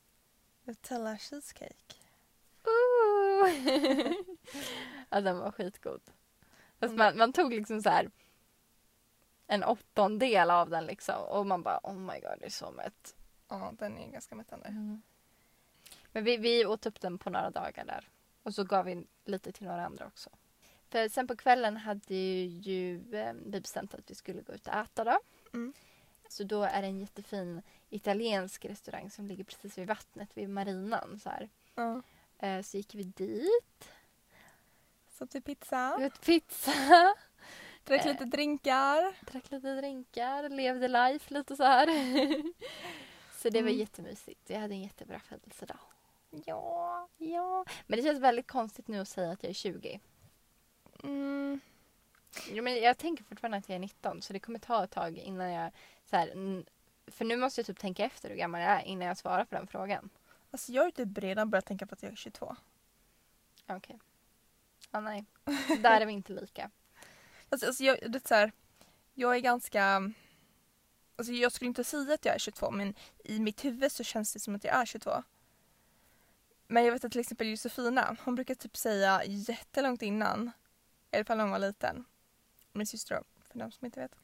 Nutella 0.64 1.18
cheesecake. 1.18 1.96
Ooh. 2.64 3.50
ja, 5.10 5.22
den 5.22 5.38
var 5.38 5.52
skitgod. 5.52 6.02
Fast 6.80 6.94
Mm. 6.94 6.98
man, 6.98 7.18
man 7.18 7.34
tog 7.34 7.54
liksom 7.54 7.82
så 7.82 7.90
här 7.90 8.12
en 9.48 9.64
åttondel 9.64 10.52
av 10.52 10.70
den 10.70 10.86
liksom 10.86 11.24
och 11.24 11.46
man 11.46 11.64
bara 11.64 11.80
oh 11.84 11.98
my 11.98 12.20
god 12.20 12.40
det 12.40 12.46
är 12.46 12.50
så 12.50 12.72
mätt. 12.72 13.16
Ja, 13.48 13.74
den 13.80 13.98
är 13.98 14.12
ganska 14.12 14.36
mättande. 14.36 15.00
Men 16.12 16.24
vi, 16.24 16.38
vi 16.38 16.66
åt 16.66 16.86
upp 16.86 17.02
den 17.02 17.18
på 17.18 17.30
några 17.30 17.50
dagar 17.50 17.86
där. 17.86 18.10
Och 18.44 18.54
så 18.56 18.64
gav 18.64 18.86
vi 18.86 19.08
lite 19.26 19.52
till 19.52 19.68
några 19.68 19.86
andra 19.86 20.08
också. 20.08 20.30
För 20.90 21.10
sen 21.10 21.28
på 21.28 21.36
kvällen 21.36 21.78
hade 21.78 22.16
ju 22.16 22.98
vi 22.98 23.34
bestämt 23.60 23.94
att 23.94 24.12
vi 24.12 24.16
skulle 24.16 24.42
gå 24.42 24.54
ut 24.54 24.68
och 24.68 24.74
äta 24.74 25.04
då. 25.04 25.20
Mm. 25.56 25.74
Så 26.30 26.44
då 26.44 26.64
är 26.64 26.82
det 26.82 26.88
en 26.88 27.00
jättefin 27.00 27.62
italiensk 27.90 28.66
restaurang 28.66 29.10
som 29.12 29.28
ligger 29.28 29.44
precis 29.44 29.78
vid 29.78 29.88
vattnet, 29.88 30.30
vid 30.38 30.50
marinan. 30.50 31.20
Så, 31.20 31.30
här. 31.30 31.50
Ja. 31.76 32.02
Eh, 32.40 32.62
så 32.62 32.78
gick 32.78 32.96
vi 32.96 33.04
dit. 33.04 33.90
Så 35.10 35.28
till 35.28 35.42
pizza. 35.42 35.96
Vi 36.00 36.06
åt 36.06 36.22
pizza. 36.22 36.72
Drack 37.84 38.06
Eh. 38.06 38.12
lite 38.12 38.26
drinkar. 38.26 39.16
Drack 39.32 39.52
lite 39.52 39.76
drinkar, 39.76 40.50
levde 40.50 40.88
life 40.88 41.34
lite 41.34 41.56
så 41.56 41.64
här. 41.64 41.88
Så 43.38 43.50
det 43.50 43.62
var 43.62 43.70
Mm. 43.70 43.80
jättemysigt. 43.80 44.50
Jag 44.50 44.60
hade 44.60 44.74
en 44.74 44.82
jättebra 44.84 45.20
födelsedag. 45.20 45.78
Ja. 46.46 47.08
Ja. 47.18 47.66
Men 47.88 47.98
det 48.00 48.04
känns 48.04 48.20
väldigt 48.20 48.48
konstigt 48.48 48.88
nu 48.88 49.00
att 49.00 49.08
säga 49.08 49.32
att 49.32 49.44
jag 49.44 49.50
är 49.50 49.54
20. 49.54 50.00
Mm. 51.04 51.35
Ja, 52.52 52.62
men 52.62 52.82
jag 52.82 52.98
tänker 52.98 53.24
fortfarande 53.24 53.58
att 53.58 53.70
jag 53.70 53.76
är 53.76 53.80
19 53.80 54.22
så 54.22 54.34
det 54.34 54.40
kommer 54.40 54.60
ta 54.60 54.84
ett 54.84 54.92
tag 54.92 55.18
innan 55.18 55.52
jag... 55.52 55.72
Så 56.06 56.16
här, 56.16 56.28
för 57.08 57.26
nu 57.26 57.38
måste 57.38 57.62
jag 57.62 57.66
typ 57.66 57.80
tänka 57.80 58.06
efter 58.06 58.30
hur 58.30 58.36
gammal 58.36 58.62
jag 58.62 58.72
är 58.72 58.82
innan 58.82 59.08
jag 59.08 59.18
svarar 59.18 59.46
på 59.46 59.56
den 59.56 59.68
frågan. 59.68 60.10
Alltså 60.52 60.72
jag 60.72 60.82
har 60.82 60.86
ju 60.88 60.92
typ 60.92 61.18
redan 61.18 61.50
börjat 61.50 61.66
tänka 61.66 61.86
på 61.88 61.94
att 61.94 62.04
jag 62.04 62.12
är 62.12 62.16
22. 62.16 62.56
Okej. 63.68 64.00
Ja, 64.92 65.00
nej. 65.00 65.26
Där 65.80 66.02
är 66.02 66.06
vi 66.06 66.14
inte 66.14 66.34
lika. 66.34 66.72
Alltså, 67.50 67.68
alltså 67.68 67.84
jag, 67.84 68.12
det 68.12 68.18
är 68.18 68.28
så 68.28 68.36
här, 68.36 68.52
jag 69.14 69.36
är 69.36 69.40
ganska... 69.40 70.12
Alltså 71.16 71.34
jag 71.34 71.52
skulle 71.52 71.68
inte 71.68 71.84
säga 71.84 72.14
att 72.14 72.26
jag 72.26 72.36
är 72.36 72.40
22 72.40 72.72
men 72.72 72.96
i 73.24 73.40
mitt 73.40 73.66
huvud 73.66 73.92
så 73.92 74.04
känns 74.04 74.34
det 74.34 74.40
som 74.40 74.56
att 74.56 74.64
jag 74.64 74.76
är 74.76 74.86
22. 74.86 75.24
Men 76.68 76.86
jag 76.86 76.92
vet 76.92 77.06
att 77.06 77.12
till 77.12 77.22
exempel 77.22 77.48
Josefina, 77.48 78.18
hon 78.26 78.36
brukar 78.36 78.56
typ 78.56 78.78
säga 78.78 79.22
jättelångt 79.26 80.02
innan, 80.02 80.52
i 81.12 81.16
alla 81.16 81.26
fall 81.26 81.38
när 81.38 81.44
hon 81.44 81.52
var 81.52 81.60
liten, 81.60 82.06
min 82.76 82.88
syster 82.88 83.16
då, 83.16 83.24
för 83.52 83.60
de 83.60 83.72
som 83.72 83.86
inte 83.86 84.00
vet. 84.00 84.16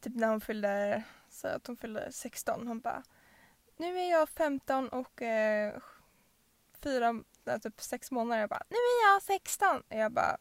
Typ 0.00 0.14
när 0.14 0.28
hon 0.28 0.40
fyllde, 0.40 1.02
så 1.28 1.48
att 1.48 1.66
hon 1.66 1.76
fyllde 1.76 2.12
16, 2.12 2.66
hon 2.66 2.80
bara 2.80 3.02
Nu 3.76 3.98
är 3.98 4.10
jag 4.10 4.28
15 4.28 4.88
och 4.88 5.22
eh, 5.22 5.78
fyra, 6.80 7.22
typ 7.62 7.80
sex 7.80 8.10
månader. 8.10 8.40
Jag 8.40 8.50
bara 8.50 8.62
Nu 8.68 8.76
är 8.76 9.12
jag 9.12 9.22
16! 9.22 9.82
Och 9.88 9.96
jag 9.96 10.12
bara 10.12 10.36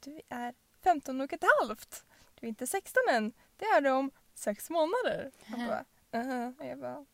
Du 0.00 0.20
är 0.28 0.54
15 0.82 1.20
och 1.20 1.32
ett 1.32 1.44
halvt. 1.60 2.04
Du 2.34 2.46
är 2.46 2.48
inte 2.48 2.66
16 2.66 3.02
än. 3.10 3.32
Det 3.56 3.64
är 3.64 3.80
du 3.80 3.90
om 3.90 4.10
sex 4.34 4.70
månader. 4.70 5.30
Han 5.44 5.66
bara, 5.66 5.84
uh 6.22 6.48
Och 6.58 6.66
jag 6.66 6.78
bara, 6.78 7.06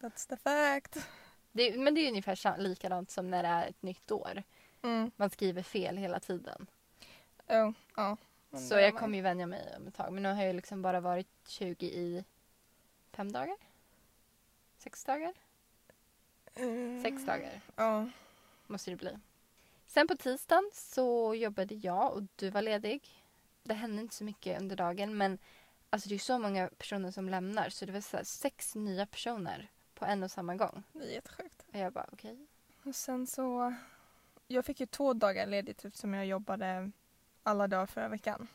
that's 0.00 0.28
the 0.28 0.36
fact. 0.36 1.06
Det, 1.52 1.78
men 1.78 1.94
det 1.94 2.00
är 2.00 2.08
ungefär 2.08 2.58
likadant 2.58 3.10
som 3.10 3.30
när 3.30 3.42
det 3.42 3.48
är 3.48 3.68
ett 3.68 3.82
nytt 3.82 4.10
år. 4.10 4.42
Mm. 4.82 5.10
Man 5.16 5.30
skriver 5.30 5.62
fel 5.62 5.96
hela 5.96 6.20
tiden. 6.20 6.66
Oh, 7.48 7.72
ja. 7.96 8.16
Men 8.50 8.60
Så 8.60 8.74
jag 8.74 8.96
kommer 8.98 9.16
ju 9.18 9.22
vänja 9.22 9.46
mig 9.46 9.74
om 9.76 9.86
ett 9.86 9.94
tag. 9.94 10.12
Men 10.12 10.22
nu 10.22 10.28
har 10.34 10.42
jag 10.44 10.56
liksom 10.56 10.82
bara 10.82 11.00
varit 11.00 11.28
20 11.46 11.86
i 11.86 12.24
fem 13.12 13.32
dagar? 13.32 13.56
Sex 14.78 15.04
dagar? 15.04 15.34
Mm. 16.54 17.02
Sex 17.02 17.24
dagar 17.26 17.60
Ja. 17.76 18.08
måste 18.66 18.90
det 18.90 18.96
bli. 18.96 19.18
Sen 19.86 20.08
på 20.08 20.16
tisdagen 20.16 20.70
så 20.74 21.34
jobbade 21.34 21.74
jag 21.74 22.12
och 22.14 22.22
du 22.36 22.50
var 22.50 22.62
ledig. 22.62 23.08
Det 23.62 23.74
hände 23.74 24.02
inte 24.02 24.14
så 24.14 24.24
mycket 24.24 24.60
under 24.60 24.76
dagen 24.76 25.16
men 25.16 25.38
alltså 25.90 26.08
det 26.08 26.14
är 26.14 26.18
så 26.18 26.38
många 26.38 26.68
personer 26.78 27.10
som 27.10 27.28
lämnar 27.28 27.68
så 27.70 27.86
det 27.86 27.92
var 27.92 28.00
så 28.00 28.18
sex 28.24 28.74
nya 28.74 29.06
personer 29.06 29.68
på 29.94 30.04
en 30.04 30.22
och 30.22 30.30
samma 30.30 30.54
gång. 30.54 30.82
Det 30.92 31.04
är 31.04 31.12
jättesjukt. 31.14 31.64
Och 31.72 31.78
jag 31.78 31.92
bara 31.92 32.06
okej. 32.12 32.46
Och 32.84 32.94
sen 32.94 33.26
så, 33.26 33.74
jag 34.46 34.64
fick 34.64 34.80
ju 34.80 34.86
två 34.86 35.12
dagar 35.12 35.46
ledigt 35.46 35.84
eftersom 35.84 36.14
jag 36.14 36.26
jobbade 36.26 36.90
alla 37.48 37.68
dagar 37.68 37.86
förra 37.86 38.08
veckan. 38.08 38.48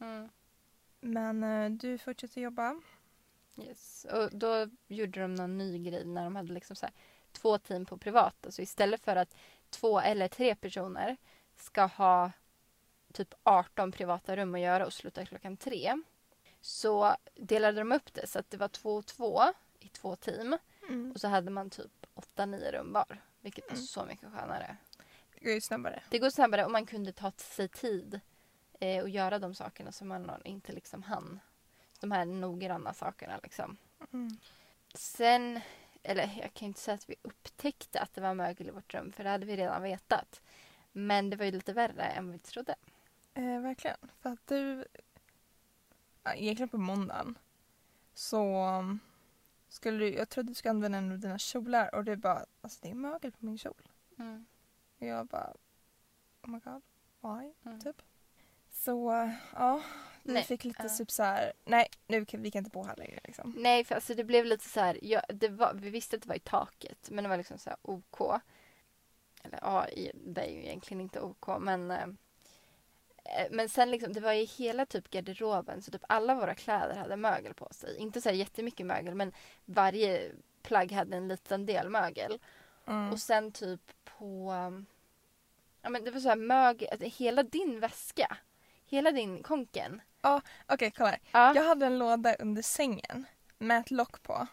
Mm. 0.00 0.28
Men 1.00 1.44
eh, 1.44 1.70
du 1.70 1.98
fortsätter 1.98 2.40
jobba. 2.40 2.80
Yes. 3.62 4.06
Och 4.12 4.38
då 4.38 4.68
gjorde 4.86 5.20
de 5.20 5.34
någon 5.34 5.58
ny 5.58 5.78
grej 5.78 6.04
när 6.04 6.24
de 6.24 6.36
hade 6.36 6.52
liksom 6.52 6.76
så 6.76 6.86
här, 6.86 6.94
två 7.32 7.58
team 7.58 7.86
på 7.86 7.98
privat. 7.98 8.46
Alltså 8.46 8.62
istället 8.62 9.04
för 9.04 9.16
att 9.16 9.36
två 9.70 10.00
eller 10.00 10.28
tre 10.28 10.54
personer 10.54 11.16
ska 11.56 11.84
ha 11.84 12.32
typ 13.12 13.34
18 13.42 13.92
privata 13.92 14.36
rum 14.36 14.54
att 14.54 14.60
göra 14.60 14.86
och 14.86 14.92
sluta 14.92 15.26
klockan 15.26 15.56
tre. 15.56 16.02
Så 16.60 17.16
delade 17.34 17.78
de 17.78 17.92
upp 17.92 18.14
det 18.14 18.26
så 18.26 18.38
att 18.38 18.50
det 18.50 18.56
var 18.56 18.68
två 18.68 18.94
och 18.96 19.06
två 19.06 19.42
i 19.78 19.88
två 19.88 20.16
team. 20.16 20.56
Mm. 20.88 21.12
Och 21.12 21.20
så 21.20 21.28
hade 21.28 21.50
man 21.50 21.70
typ 21.70 22.06
8-9 22.36 22.72
rum 22.72 22.92
var. 22.92 23.22
Vilket 23.40 23.64
var 23.64 23.74
Mm. 23.74 23.86
så 23.86 24.04
mycket 24.04 24.28
skönare. 24.32 24.76
Det 25.34 25.44
går 25.44 25.52
ju 25.52 25.60
snabbare. 25.60 26.02
Det 26.10 26.18
går 26.18 26.30
snabbare 26.30 26.64
och 26.64 26.70
man 26.70 26.86
kunde 26.86 27.12
ta 27.12 27.32
sig 27.36 27.68
tid 27.68 28.20
eh, 28.78 29.02
och 29.02 29.08
göra 29.08 29.38
de 29.38 29.54
sakerna 29.54 29.92
som 29.92 30.08
man 30.08 30.30
inte 30.44 30.72
liksom 30.72 31.02
hann. 31.02 31.40
De 32.00 32.10
här 32.10 32.24
noggranna 32.24 32.94
sakerna 32.94 33.40
liksom. 33.42 33.76
Mm. 34.12 34.38
Sen, 34.94 35.60
eller 36.02 36.38
jag 36.42 36.54
kan 36.54 36.68
inte 36.68 36.80
säga 36.80 36.94
att 36.94 37.10
vi 37.10 37.14
upptäckte 37.22 38.00
att 38.00 38.14
det 38.14 38.20
var 38.20 38.34
mögel 38.34 38.68
i 38.68 38.70
vårt 38.70 38.94
rum 38.94 39.12
för 39.12 39.24
det 39.24 39.30
hade 39.30 39.46
vi 39.46 39.56
redan 39.56 39.82
vetat. 39.82 40.40
Men 40.92 41.30
det 41.30 41.36
var 41.36 41.44
ju 41.44 41.50
lite 41.50 41.72
värre 41.72 42.02
än 42.02 42.32
vi 42.32 42.38
trodde. 42.38 42.74
Eh, 43.34 43.60
verkligen. 43.60 43.96
För 44.20 44.30
att 44.30 44.46
du, 44.46 44.84
ja, 46.22 46.34
egentligen 46.34 46.68
på 46.68 46.78
måndagen 46.78 47.38
så 48.14 48.66
um, 48.66 48.98
skulle 49.68 49.98
du, 49.98 50.14
jag 50.14 50.28
trodde 50.28 50.50
du 50.50 50.54
skulle 50.54 50.70
använda 50.70 50.98
en 50.98 51.12
av 51.12 51.18
dina 51.18 51.38
kjolar 51.38 51.94
och 51.94 52.04
du 52.04 52.16
bara, 52.16 52.46
alltså 52.60 52.78
det 52.82 52.90
är 52.90 52.94
mögel 52.94 53.32
på 53.32 53.44
min 53.44 53.58
kjol. 53.58 53.88
Mm. 54.18 54.46
Och 54.98 55.06
jag 55.06 55.26
bara, 55.26 55.54
oh 56.42 56.50
my 56.50 56.58
god, 56.58 56.82
why? 57.20 57.52
Mm. 57.64 57.80
Typ. 57.80 58.02
Så 58.78 59.12
uh, 59.12 59.30
ja, 59.54 59.82
vi 60.22 60.32
Nej, 60.32 60.42
fick 60.42 60.64
lite 60.64 60.82
ja. 60.82 60.88
typ 60.88 61.10
så 61.10 61.22
här, 61.22 61.52
nej 61.64 61.88
nu 62.06 62.24
kan 62.24 62.42
vi 62.42 62.50
kan 62.50 62.58
inte 62.58 62.70
bo 62.70 62.84
här 62.84 62.96
längre 62.96 63.20
liksom. 63.24 63.54
Nej, 63.58 63.84
för 63.84 63.94
alltså 63.94 64.14
det 64.14 64.24
blev 64.24 64.44
lite 64.44 64.68
så 64.68 64.80
här, 64.80 64.98
ja, 65.02 65.22
det 65.28 65.48
var, 65.48 65.74
vi 65.74 65.90
visste 65.90 66.16
att 66.16 66.22
det 66.22 66.28
var 66.28 66.36
i 66.36 66.40
taket 66.40 67.10
men 67.10 67.24
det 67.24 67.30
var 67.30 67.36
liksom 67.36 67.58
så 67.58 67.70
här 67.70 67.78
OK. 67.82 68.20
Eller 69.42 69.58
ja, 69.62 69.86
det 70.14 70.40
är 70.40 70.50
ju 70.50 70.64
egentligen 70.64 71.00
inte 71.00 71.20
OK 71.20 71.46
men 71.60 71.90
eh, 71.90 72.02
eh, 73.24 73.46
men 73.50 73.68
sen 73.68 73.90
liksom, 73.90 74.12
det 74.12 74.20
var 74.20 74.32
i 74.32 74.44
hela 74.44 74.86
typ 74.86 75.10
garderoben 75.10 75.82
så 75.82 75.90
typ 75.90 76.04
alla 76.08 76.34
våra 76.34 76.54
kläder 76.54 76.96
hade 76.96 77.16
mögel 77.16 77.54
på 77.54 77.68
sig. 77.70 77.96
Inte 77.96 78.20
så 78.20 78.28
här 78.28 78.36
jättemycket 78.36 78.86
mögel 78.86 79.14
men 79.14 79.32
varje 79.64 80.32
plagg 80.62 80.92
hade 80.92 81.16
en 81.16 81.28
liten 81.28 81.66
del 81.66 81.90
mögel. 81.90 82.38
Mm. 82.86 83.12
Och 83.12 83.18
sen 83.18 83.52
typ 83.52 83.80
på... 84.04 84.52
Ja 85.82 85.88
men 85.88 86.04
det 86.04 86.10
var 86.10 86.20
så 86.20 86.28
här 86.28 86.36
mögel, 86.36 86.88
alltså 86.90 87.24
hela 87.24 87.42
din 87.42 87.80
väska. 87.80 88.36
Hela 88.88 89.10
din 89.10 89.42
konken. 89.42 90.00
Okej 90.66 90.90
kolla 90.96 91.10
här. 91.10 91.20
Ja. 91.32 91.54
Jag 91.54 91.62
hade 91.64 91.86
en 91.86 91.98
låda 91.98 92.34
under 92.34 92.62
sängen 92.62 93.24
med 93.58 93.80
ett 93.80 93.90
lock 93.90 94.22
på. 94.22 94.46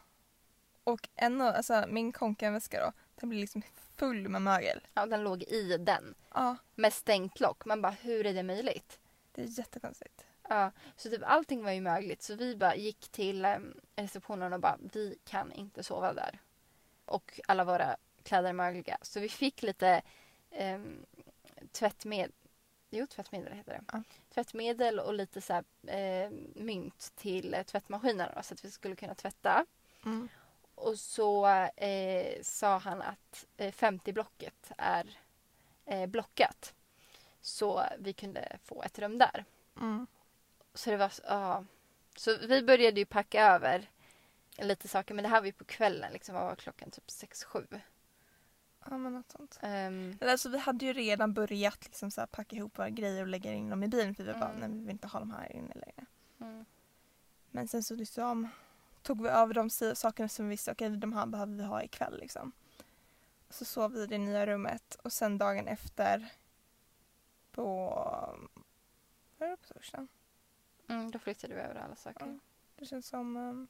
Och 0.84 1.10
en 1.16 1.42
alltså 1.42 1.86
min 1.88 2.12
konkenväska 2.12 2.86
då, 2.86 2.92
den 3.16 3.30
blev 3.30 3.42
liksom 3.42 3.62
full 3.96 4.30
med 4.30 4.42
mögel. 4.42 4.88
ja, 4.94 5.06
den 5.06 5.24
låg 5.24 5.44
i 5.44 5.78
den. 5.78 6.16
Ja, 6.34 6.56
Med 6.76 6.94
stängt 6.94 7.40
lock. 7.40 7.66
Man 7.66 7.82
bara, 7.82 7.92
hur 8.02 8.26
är 8.26 8.34
det 8.34 8.44
möjligt? 8.44 9.00
det 9.32 9.42
är 9.42 9.60
jättekonstigt. 9.60 10.26
Ja, 10.50 10.72
så 10.96 11.10
typ 11.10 11.22
allting 11.26 11.64
var 11.64 11.72
ju 11.72 11.82
mögligt. 11.82 12.22
Så 12.24 12.36
vi 12.36 12.56
bara 12.56 12.76
gick 12.76 13.08
till 13.12 13.46
um, 13.46 13.74
receptionen 13.96 14.54
och 14.54 14.60
bara, 14.60 14.78
vi 14.94 15.18
kan 15.26 15.52
inte 15.52 15.84
sova 15.84 16.14
där. 16.14 16.40
Och 17.06 17.40
alla 17.48 17.64
våra 17.64 17.96
kläder 18.24 18.50
är 18.50 18.54
mögliga. 18.54 18.98
Så 19.02 19.20
vi 19.20 19.30
fick 19.30 19.62
lite 19.62 20.02
um, 20.60 21.06
tvättmedel. 21.72 22.32
Jo, 22.96 23.08
tvättmedel 23.08 23.54
heter 23.54 23.72
det. 23.72 23.82
Ja. 23.94 24.04
Tvättmedel 24.34 25.00
och 25.00 25.14
lite 25.14 25.42
så 25.42 25.54
här, 25.54 25.64
eh, 25.88 26.30
mynt 26.56 27.12
till 27.16 27.54
eh, 27.54 27.64
tvättmaskinen 27.64 28.30
då, 28.36 28.42
så 28.44 28.54
att 28.54 28.66
vi 28.66 28.72
skulle 28.72 28.96
kunna 28.96 29.16
tvätta. 29.16 29.66
Mm. 30.06 30.30
Och 30.76 31.00
så 31.00 31.48
eh, 31.76 32.42
sa 32.42 32.78
han 32.78 33.02
att 33.02 33.46
eh, 33.58 33.72
50-blocket 33.74 34.72
är 34.78 35.18
eh, 35.86 36.06
blockat. 36.06 36.74
Så 37.42 37.84
vi 38.00 38.14
kunde 38.14 38.58
få 38.64 38.84
ett 38.84 39.00
rum 39.00 39.18
där. 39.18 39.46
Mm. 39.78 40.08
Så 40.74 40.90
det 40.90 40.98
var 40.98 41.10
så- 41.10 41.24
ja. 41.28 41.66
Så 42.16 42.38
vi 42.38 42.62
började 42.64 43.00
ju 43.00 43.06
packa 43.06 43.46
över 43.48 43.90
lite 44.58 44.88
saker. 44.88 45.14
Men 45.14 45.24
det 45.24 45.30
här 45.30 45.40
var 45.42 45.46
ju 45.46 45.52
på 45.54 45.66
kvällen. 45.66 46.14
Liksom, 46.14 46.36
vad 46.36 46.46
var 46.46 46.56
klockan? 46.56 46.92
Typ 46.92 47.08
6-7. 47.08 47.80
Ja 48.90 48.98
men 48.98 49.14
något 49.14 49.32
sånt. 49.32 49.60
Um, 49.64 49.70
Eller 50.22 50.32
Alltså 50.32 50.50
vi 50.50 50.58
hade 50.58 50.86
ju 50.86 50.94
redan 50.94 51.34
börjat 51.34 51.86
liksom 51.86 52.12
så 52.12 52.22
här 52.22 52.26
packa 52.28 52.56
ihop 52.56 52.78
våra 52.80 52.90
grejer 52.90 53.22
och 53.22 53.28
lägga 53.28 53.54
in 53.54 53.70
dem 53.70 53.84
i 53.84 53.88
bilen 53.88 54.16
för 54.16 54.24
vi 54.24 54.34
bara 54.34 54.50
Mm. 54.50 54.60
nej 54.60 54.70
vi 54.70 54.80
vill 54.80 54.90
inte 54.92 55.08
ha 55.08 55.20
dem 55.20 55.32
här 55.32 55.52
inne 55.56 55.74
längre. 55.74 56.06
mm, 56.40 56.66
Men 57.52 57.68
sen 57.68 57.84
så 57.84 57.96
liksom 57.96 58.50
tog 59.02 59.22
vi 59.24 59.30
över 59.30 59.54
de 59.54 59.70
sakerna 59.96 60.30
som 60.30 60.46
vi 60.46 60.50
visste 60.50 60.72
okej 60.72 60.90
de 60.90 61.14
här 61.14 61.26
behöver 61.26 61.54
vi 61.54 61.64
ha 61.64 61.84
ikväll 61.84 62.20
liksom. 62.20 62.52
Så 63.50 63.66
sov 63.66 63.92
vi 63.92 64.04
i 64.04 64.08
det 64.08 64.18
nya 64.18 64.46
rummet 64.46 64.96
och 65.04 65.14
sen 65.14 65.38
dagen 65.38 65.68
efter 65.68 66.30
på, 67.52 67.86
var 69.38 69.48
det 69.48 69.58
på 69.58 69.74
torsdagen? 69.74 70.08
mm, 70.88 71.12
då 71.12 71.20
flyttade 71.20 71.54
vi 71.56 71.62
över 71.62 71.76
alla 71.76 71.96
saker. 71.96 72.26
Ja. 72.26 72.40
Det 72.76 72.86
känns 72.86 73.08
som, 73.08 73.38
um, 73.38 73.68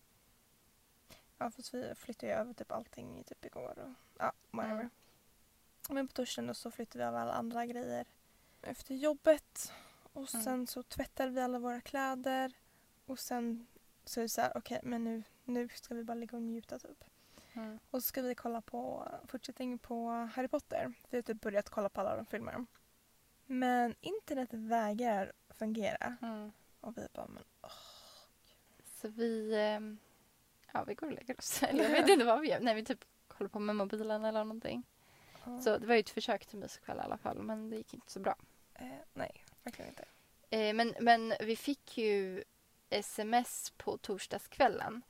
ja 1.37 1.51
fast 1.51 1.73
vi 1.73 1.93
flyttade 1.95 2.31
ju 2.31 2.37
över 2.39 2.53
typ 2.53 2.71
allting 2.71 3.19
i 3.19 3.23
typ 3.23 3.45
igår 3.45 3.79
och 3.79 3.93
ja 4.19 4.31
whatever. 4.51 4.73
Mm. 4.79 4.89
Men 5.89 6.07
på 6.07 6.13
torsdagen 6.13 6.47
då 6.47 6.53
så 6.53 6.71
flyttade 6.71 7.03
vi 7.03 7.07
över 7.07 7.19
alla 7.19 7.33
andra 7.33 7.65
grejer 7.65 8.05
efter 8.61 8.95
jobbet 8.95 9.73
och 10.13 10.33
Mm. 10.33 10.43
sen 10.43 10.67
så 10.67 10.83
tvättade 10.83 11.31
vi 11.31 11.41
alla 11.41 11.59
våra 11.59 11.81
kläder 11.81 12.53
och 13.05 13.19
sen 13.19 13.67
så 14.05 14.19
är 14.19 14.21
det 14.23 14.29
så 14.29 14.41
här 14.41 14.51
okej 14.57 14.79
men 14.83 15.03
nu, 15.03 15.23
nu 15.43 15.69
ska 15.69 15.95
vi 15.95 16.03
bara 16.03 16.15
ligga 16.15 16.35
och 16.37 16.43
njuta 16.43 16.79
typ. 16.79 17.03
Mm. 17.53 17.79
Och 17.91 18.03
så 18.03 18.07
ska 18.07 18.21
vi 18.21 18.35
kolla 18.35 18.61
på 18.61 19.07
fortsättning 19.27 19.77
på 19.79 20.09
Harry 20.09 20.47
Potter. 20.47 20.93
Vi 21.09 21.17
har 21.17 21.21
typ 21.21 21.41
börjat 21.41 21.69
kolla 21.69 21.89
på 21.89 22.01
alla 22.01 22.15
de 22.15 22.25
filmerna. 22.25 22.65
Men 23.45 23.95
internet 24.01 24.49
vägrar 24.51 25.31
fungera 25.49 26.17
Mm. 26.21 26.51
och 26.81 26.97
vi 26.97 27.07
bara 27.13 27.27
men 27.27 27.43
Så 29.01 29.07
vi... 29.07 29.55
ehm, 29.55 29.97
ja, 30.73 30.83
vi 30.83 30.95
går 30.95 31.07
och 31.07 31.13
lägger 31.13 31.37
oss. 31.39 31.63
Eller 31.69 31.83
jag 31.83 31.89
vet 31.91 32.09
inte 32.09 32.25
vad 32.25 32.41
vi 32.41 32.49
gör. 32.49 32.59
Nej, 32.59 32.75
vi 32.75 32.85
typ 32.85 33.05
håller 33.27 33.49
på 33.49 33.59
med 33.59 33.75
mobilen 33.75 34.25
eller 34.25 34.43
någonting. 34.43 34.83
Så 35.63 35.77
det 35.77 35.85
var 35.85 35.93
ju 35.93 35.99
ett 35.99 36.09
försök 36.09 36.45
till 36.45 36.59
myskväll 36.59 36.97
i 36.97 37.01
alla 37.01 37.17
fall, 37.17 37.37
men 37.37 37.69
det 37.69 37.75
gick 37.75 37.93
inte 37.93 38.11
så 38.11 38.19
bra. 38.19 38.35
Eh, 38.73 38.87
nej, 39.13 39.45
verkligen 39.63 39.89
inte. 39.89 40.05
Eh, 40.49 40.73
men, 40.73 40.95
men 40.99 41.33
vi 41.39 41.55
fick 41.55 41.97
ju 41.97 42.43
sms 42.89 43.73
på 43.77 43.97
torsdagskvällen. 43.97 45.01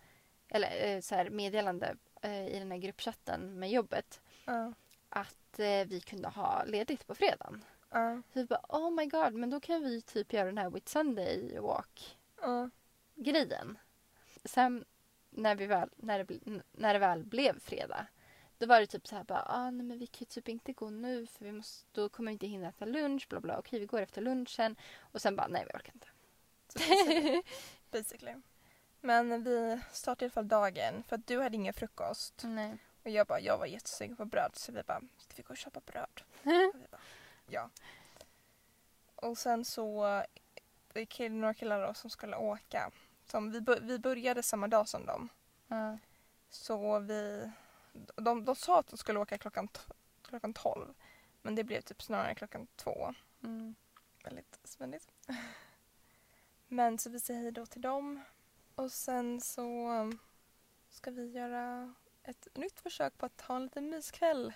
Eller 0.48 0.96
eh, 0.96 1.01
så 1.01 1.15
här 1.15 1.30
meddelande 1.30 1.96
eh, 2.22 2.48
i 2.48 2.60
den 2.60 2.72
här 2.72 2.77
gruppchatten 2.77 3.60
med 3.60 3.72
jobbet. 3.72 4.22
Ja. 4.46 4.74
Att 5.10 5.60
eh, 5.60 5.86
vi 5.86 6.01
kunde 6.06 6.27
ha 6.27 6.63
ledigt 6.63 7.08
på 7.08 7.15
fredagen. 7.15 7.63
Ja. 7.89 8.22
Så 8.34 8.39
vi 8.39 8.46
bara 8.46 8.65
oh 8.70 8.92
my 8.92 9.06
god, 9.06 9.34
men 9.34 9.50
då 9.50 9.60
kan 9.60 9.84
vi 9.84 10.01
typ 10.01 10.34
göra 10.34 10.46
den 10.46 10.58
här 10.58 10.70
Whit 10.70 10.89
Sunday 10.89 11.60
walk 11.60 12.18
grejen. 13.15 13.77
Sen 14.44 14.86
när, 15.30 15.56
vi 15.56 15.65
väl, 15.65 15.89
när, 15.96 16.24
det, 16.24 16.62
när 16.72 16.94
det 16.94 17.00
väl 17.00 17.24
blev 17.24 17.60
fredag 17.60 18.08
då 18.58 18.66
var 18.66 18.80
det 18.80 18.88
typ 18.88 19.08
så 19.08 19.16
här 19.16 19.24
bara, 19.24 19.46
ah, 19.48 19.72
nej 19.72 19.86
men 19.86 20.00
vi 20.00 20.08
kan 20.08 20.20
ju 20.20 20.26
typ 20.26 20.50
inte 20.50 20.74
gå 20.74 20.90
nu 20.90 21.28
för 21.28 21.46
vi 21.46 21.52
måste, 21.52 21.86
då 21.92 22.10
kommer 22.10 22.32
vi 22.32 22.34
inte 22.34 22.48
hinna 22.48 22.68
äta 22.68 22.86
lunch, 22.86 23.28
bla 23.30 23.40
bla. 23.40 23.58
Okej, 23.58 23.80
vi 23.80 23.86
går 23.86 24.02
efter 24.02 24.22
lunchen. 24.22 24.76
Och 25.00 25.22
sen 25.22 25.36
bara, 25.36 25.48
nej 25.48 25.66
vi 25.66 25.78
orkar 25.78 25.94
inte. 25.94 26.08
Så 26.68 26.80
basically. 26.80 27.42
basically. 27.92 28.36
Men 29.02 29.44
vi 29.44 29.80
startade 29.92 30.26
i 30.26 30.28
alla 30.28 30.32
fall 30.32 30.48
dagen 30.48 31.04
för 31.08 31.16
att 31.16 31.28
du 31.28 31.42
hade 31.42 31.56
ingen 31.56 31.74
frukost. 31.74 32.42
nej. 32.44 32.78
Och 33.04 33.12
jag 33.12 33.28
bara, 33.28 33.40
jag 33.40 33.58
var 33.58 33.66
jättesugen 33.66 34.16
på 34.16 34.26
bröd 34.26 34.52
så 34.54 34.72
vi 34.72 34.84
bara, 34.84 35.02
ska 35.18 35.34
vi 35.36 35.44
gå 35.44 35.50
och 35.50 35.58
köpa 35.58 35.80
bröd? 35.80 36.22
Och 36.74 36.82
vi 36.82 36.88
bara, 36.92 37.02
ja. 37.48 37.70
Och 39.16 39.38
sen 39.38 39.66
så 39.66 40.24
det 40.94 41.06
kill, 41.06 41.34
några 41.34 41.54
killar 41.54 41.88
då 41.88 41.94
som 41.94 42.10
skulle 42.10 42.36
åka. 42.36 42.92
Som 43.26 43.52
vi, 43.52 43.60
vi 43.82 44.00
började 44.00 44.44
samma 44.44 44.68
dag 44.68 44.90
som 44.90 45.06
dem. 45.06 45.30
Ja. 45.68 45.98
Så 46.50 47.00
vi, 47.00 47.52
de, 48.16 48.46
de 48.46 48.56
sa 48.56 48.80
att 48.80 48.88
de 48.88 48.98
skulle 48.98 49.20
åka 49.20 49.38
klockan, 49.38 49.68
klockan 50.22 50.54
12. 50.54 50.94
Men 51.42 51.56
det 51.56 51.64
blev 51.64 51.82
typ 51.82 52.02
snarare 52.02 52.36
klockan 52.36 52.68
två. 52.75 53.14
Mm. 53.44 53.75
Väldigt 54.24 54.60
spännigt. 54.64 55.12
Men 56.68 56.98
så 56.98 57.10
vi 57.10 57.20
säger 57.20 57.42
hej 57.42 57.52
då 57.52 57.66
till 57.66 57.82
dem. 57.82 58.22
Och 58.75 58.92
sen 58.92 59.42
så 59.42 59.90
um, 59.92 60.20
ska 60.90 61.12
vi 61.12 61.32
göra 61.32 61.94
ett 62.24 62.48
nytt 62.54 62.80
försök 62.80 63.18
på 63.18 63.25
att 63.25 63.42
ha 63.42 63.56
en 63.56 63.64
liten 63.64 63.90
myskväll. 63.90 64.54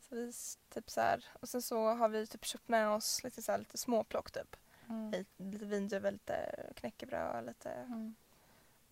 Så 0.00 0.14
vi 0.14 0.32
typ 0.68 0.90
så 0.90 1.00
här. 1.00 1.24
Och 1.40 1.48
sen 1.48 1.62
så 1.62 1.86
har 1.86 2.08
vi 2.08 2.26
typ 2.26 2.44
köpt 2.44 2.68
med 2.68 2.88
oss 2.88 3.24
lite 3.24 3.42
så 3.42 3.52
här, 3.52 3.58
lite 3.58 3.78
småplock 3.78 4.30
typ. 4.30 4.56
Mm. 4.88 5.10
Lite, 5.10 5.42
lite 5.42 5.64
vindruvor, 5.64 6.10
lite 6.10 6.66
knäckebröd, 6.76 7.46
lite 7.46 7.70
Mm. 7.70 8.14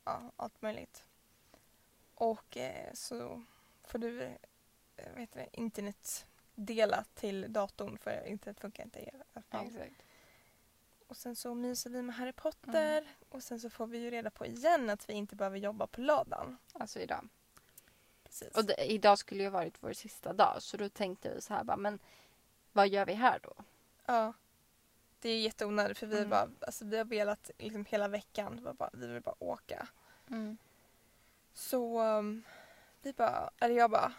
ja, 0.05 0.33
allt 0.37 0.63
möjligt. 0.63 1.05
Och 2.21 2.57
eh, 2.57 2.93
så 2.95 3.45
får 3.85 3.99
du 3.99 4.23
eh, 4.23 5.17
heter 5.17 5.41
det, 5.41 5.49
internet 5.61 6.27
dela 6.55 7.05
till 7.15 7.53
datorn 7.53 7.99
för 7.99 8.27
internet 8.27 8.61
funkar 8.61 8.85
inte 8.85 8.99
i 9.01 9.11
alla 9.13 9.43
fall. 9.43 9.67
Exakt. 9.67 10.03
Och 11.07 11.17
sen 11.17 11.37
så 11.37 11.55
myser 11.55 11.91
vi 11.91 12.03
med 12.03 12.15
Harry 12.15 12.33
Potter 12.33 13.09
och 13.29 13.43
sen 13.43 13.61
så 13.61 13.71
får 13.71 13.87
vi 13.87 13.99
ju 13.99 14.11
reda 14.11 14.31
på 14.31 14.47
igen 14.47 14.91
att 14.91 15.09
vi 15.09 15.13
inte 15.13 15.37
behöver 15.37 15.59
jobba 15.59 15.87
på 15.87 16.01
lördagen. 16.01 16.59
Alltså 16.73 17.01
idag. 17.01 17.29
Precis. 18.25 18.49
Och 18.57 18.65
det, 18.65 18.93
idag 18.93 19.19
skulle 19.19 19.43
ju 19.43 19.49
varit 19.49 19.75
vår 19.81 19.93
sista 19.93 20.33
dag 20.33 20.63
så 20.63 20.77
då 20.77 20.89
tänkte 20.89 21.35
vi 21.35 21.41
så 21.41 21.55
här 21.55 21.65
bara, 21.65 21.77
men 21.77 21.99
vad 22.73 22.89
gör 22.89 23.07
vi 23.07 23.13
här 23.13 23.39
då? 23.43 23.55
Ja. 24.07 24.33
Det 25.21 25.31
är 25.31 25.41
jätteonödigt 25.41 25.99
för 25.99 26.07
vi, 26.07 26.17
Mm. 26.17 26.31
bara, 26.31 26.49
alltså, 26.61 26.85
vi 26.85 26.97
har 26.99 27.05
velat 27.05 27.51
liksom 27.59 27.85
hela 27.85 28.09
veckan, 28.09 28.57
vi, 28.67 28.73
bara, 28.73 28.91
vi 28.93 29.07
vill 29.07 29.23
bara 29.23 29.35
åka. 29.39 29.89
Mm. 30.31 30.59
Så 31.55 32.01
um, 32.03 32.43
vi 33.03 33.13
bara, 33.13 33.51
eller 33.61 33.75
jag 33.75 33.91
bara, 33.91 34.13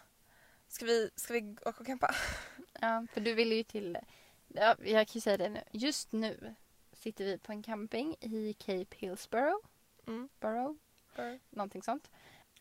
ska 0.68 0.86
vi, 0.86 1.10
ska 1.16 1.34
vi 1.34 1.56
åka 1.66 1.80
och 1.80 1.86
campa? 1.86 2.16
Ja, 2.82 3.06
för 3.14 3.22
du 3.22 3.34
ville 3.34 3.56
ju 3.56 3.64
till... 3.64 3.98
Ja, 4.48 4.76
jag 4.80 5.08
kan 5.08 5.14
ju 5.14 5.22
säga 5.22 5.38
det 5.38 5.50
nu. 5.50 5.64
Just 5.72 6.12
nu 6.12 6.56
sitter 6.94 7.26
vi 7.26 7.38
på 7.38 7.52
en 7.52 7.64
camping 7.64 8.16
i 8.20 8.54
Cape 8.54 8.96
Hillsborough. 8.98 9.66
Mm. 10.08 10.30
Borough, 10.40 10.74
För- 11.16 11.40
någonting 11.50 11.84
sånt. 11.84 12.12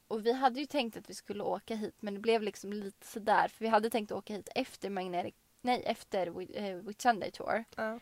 Och 0.09 0.27
vi 0.27 0.33
hade 0.33 0.61
ju 0.61 0.67
tänkt 0.67 0.97
att 0.97 1.11
vi 1.11 1.15
skulle 1.15 1.43
åka 1.43 1.75
hit 1.77 1.95
men 2.01 2.15
det 2.15 2.21
blev 2.21 2.43
liksom 2.43 2.73
lite 2.73 3.07
sådär. 3.07 3.49
För 3.49 3.65
vi 3.65 3.69
hade 3.69 3.91
tänkt 3.91 4.13
åka 4.13 4.35
hit 4.35 4.49
efter 4.55 4.91
Magnetic... 4.91 5.35
Nej, 5.61 5.83
efter 5.87 6.27
Whit- 6.27 6.57
eh, 6.59 6.77
Whitsunday 6.77 7.31
Tour. 7.31 7.65
Ja. 7.77 8.01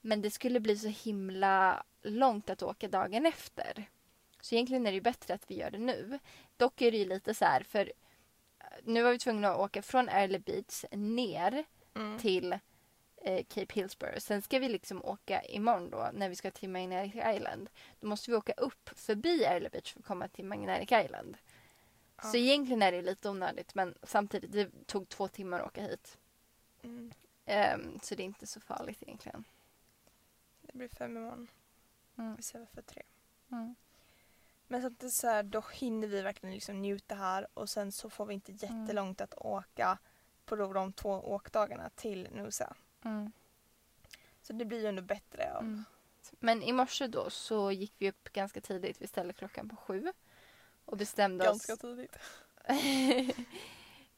Men 0.00 0.22
det 0.22 0.30
skulle 0.30 0.60
bli 0.60 0.76
så 0.78 0.88
himla 0.88 1.82
långt 2.02 2.50
att 2.50 2.62
åka 2.62 2.88
dagen 2.88 3.26
efter. 3.26 3.88
Så 4.40 4.54
egentligen 4.54 4.86
är 4.86 4.92
det 4.92 5.00
bättre 5.00 5.34
att 5.34 5.50
vi 5.50 5.54
gör 5.58 5.70
det 5.70 5.78
nu. 5.78 6.18
Dock 6.56 6.80
är 6.82 6.90
det 6.90 6.98
ju 6.98 7.04
lite 7.04 7.34
så 7.34 7.44
här 7.44 7.62
för 7.62 7.92
eh, 8.58 8.66
nu 8.84 9.02
var 9.02 9.12
vi 9.12 9.18
tvungna 9.18 9.48
att 9.48 9.58
åka 9.58 9.82
från 9.82 10.08
Early 10.08 10.38
Beach 10.38 10.84
ner 10.90 11.64
Mm. 11.94 12.18
till 12.18 12.52
eh, 13.16 13.44
Cape 13.48 13.74
Hillsborough. 13.74 14.18
Sen 14.18 14.42
ska 14.42 14.58
vi 14.58 14.68
liksom 14.68 15.04
åka 15.04 15.42
imorgon 15.42 15.90
då 15.90 16.10
när 16.14 16.28
vi 16.28 16.34
ska 16.36 16.50
till 16.50 16.68
Magnetic 16.68 17.22
Island. 17.36 17.70
Då 18.00 18.06
måste 18.06 18.30
vi 18.30 18.36
åka 18.36 18.52
upp 18.52 18.90
förbi 18.94 19.44
Early 19.44 19.68
Beach 19.68 19.92
för 19.92 20.00
att 20.00 20.06
komma 20.06 20.28
till 20.28 20.44
Magnetic 20.44 20.92
Island. 21.04 21.36
Ja. 22.16 22.22
Så 22.22 22.36
egentligen 22.36 22.82
är 22.82 22.92
det 22.92 23.02
lite 23.02 23.28
onödigt 23.30 23.74
men 23.74 23.94
samtidigt 24.02 24.52
det 24.52 24.86
tog 24.86 25.08
två 25.08 25.28
timmar 25.28 25.60
att 25.60 25.66
åka 25.66 25.82
hit. 25.82 26.18
Mm. 26.82 27.12
Ehm, 27.44 28.00
så 28.02 28.14
det 28.14 28.22
är 28.22 28.24
inte 28.24 28.46
så 28.46 28.60
farligt 28.60 29.02
egentligen. 29.02 29.44
Det 30.62 30.72
blir 30.78 30.88
fem 30.88 31.16
imorgon. 31.16 31.48
Mm. 32.18 32.36
Istället 32.38 32.70
för 32.70 32.82
tre. 32.82 33.02
Mm. 33.52 33.74
Men 34.68 34.82
samtidigt 34.82 35.14
så 35.14 35.26
här, 35.26 35.42
då 35.42 35.62
hinner 35.72 36.08
vi 36.08 36.22
verkligen 36.22 36.54
liksom 36.54 36.82
njuta 36.82 37.14
här 37.14 37.46
och 37.54 37.68
sen 37.68 37.92
så 37.92 38.10
får 38.10 38.26
vi 38.26 38.34
inte 38.34 38.52
jättelångt 38.52 39.20
att 39.20 39.34
åka 39.36 39.98
på 40.44 40.56
då 40.56 40.72
de 40.72 40.92
två 40.92 41.10
åkdagarna 41.10 41.90
till 41.90 42.28
Nusa. 42.32 42.76
Mm. 43.04 43.32
Så 44.42 44.52
det 44.52 44.64
blir 44.64 44.80
ju 44.80 44.86
ändå 44.86 45.02
bättre 45.02 45.52
av. 45.54 45.62
Mm. 45.62 45.84
Men 46.40 46.62
i 46.62 46.72
morse 46.72 47.06
då 47.06 47.30
så 47.30 47.72
gick 47.72 47.94
vi 47.98 48.08
upp 48.10 48.32
ganska 48.32 48.60
tidigt. 48.60 49.02
Vi 49.02 49.06
ställde 49.06 49.32
klockan 49.32 49.68
på 49.68 49.76
sju. 49.76 50.12
Och 50.84 50.96
bestämde 50.96 51.44
Ganska 51.44 51.72
oss... 51.72 51.80
tidigt. 51.80 52.18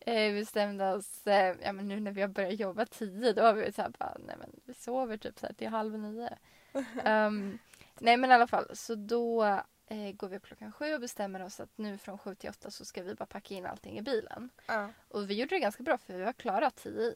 Eh, 0.02 0.34
bestämde 0.34 0.92
oss, 0.92 1.26
eh, 1.26 1.56
ja 1.62 1.72
men 1.72 1.88
nu 1.88 2.00
när 2.00 2.12
vi 2.12 2.20
har 2.20 2.28
börjat 2.28 2.60
jobba 2.60 2.86
tio 2.86 3.32
då 3.32 3.42
har 3.42 3.54
vi 3.54 3.72
så 3.72 3.82
här 3.82 3.88
bara, 3.98 4.16
nej 4.18 4.36
men 4.38 4.60
vi 4.64 4.74
sover 4.74 5.16
typ 5.16 5.38
så 5.38 5.46
här 5.46 5.52
till 5.52 5.68
halv 5.68 5.98
nio. 5.98 6.38
Ehm, 7.04 7.58
nej 7.98 8.16
men 8.16 8.30
i 8.30 8.34
alla 8.34 8.46
fall 8.46 8.76
så 8.76 8.94
då 8.94 9.60
eh, 9.90 10.12
går 10.12 10.28
vi 10.28 10.36
upp 10.36 10.46
klockan 10.46 10.72
sju 10.72 10.94
och 10.94 11.00
bestämmer 11.00 11.42
oss 11.42 11.60
att 11.60 11.78
nu 11.78 11.98
från 11.98 12.18
sju 12.18 12.34
till 12.34 12.50
åtta 12.50 12.70
så 12.70 12.84
ska 12.84 13.02
vi 13.02 13.14
bara 13.14 13.26
packa 13.26 13.54
in 13.54 13.66
allting 13.66 13.98
i 13.98 14.02
bilen. 14.02 14.50
Ja. 14.66 14.90
Och 15.08 15.30
vi 15.30 15.34
gjorde 15.34 15.54
det 15.54 15.60
ganska 15.60 15.82
bra 15.82 15.98
för 15.98 16.14
vi 16.14 16.22
var 16.22 16.32
klara 16.32 16.70
tio 16.70 17.02
i. 17.02 17.14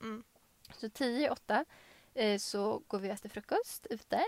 Mm. 0.00 0.24
Så 0.72 0.88
tio 0.88 1.26
i 1.26 1.30
åtta 1.30 1.64
eh, 2.14 2.38
så 2.38 2.82
går 2.86 2.98
vi 2.98 3.08
och 3.08 3.14
äter 3.14 3.28
frukost 3.28 3.86
ute. 3.90 4.24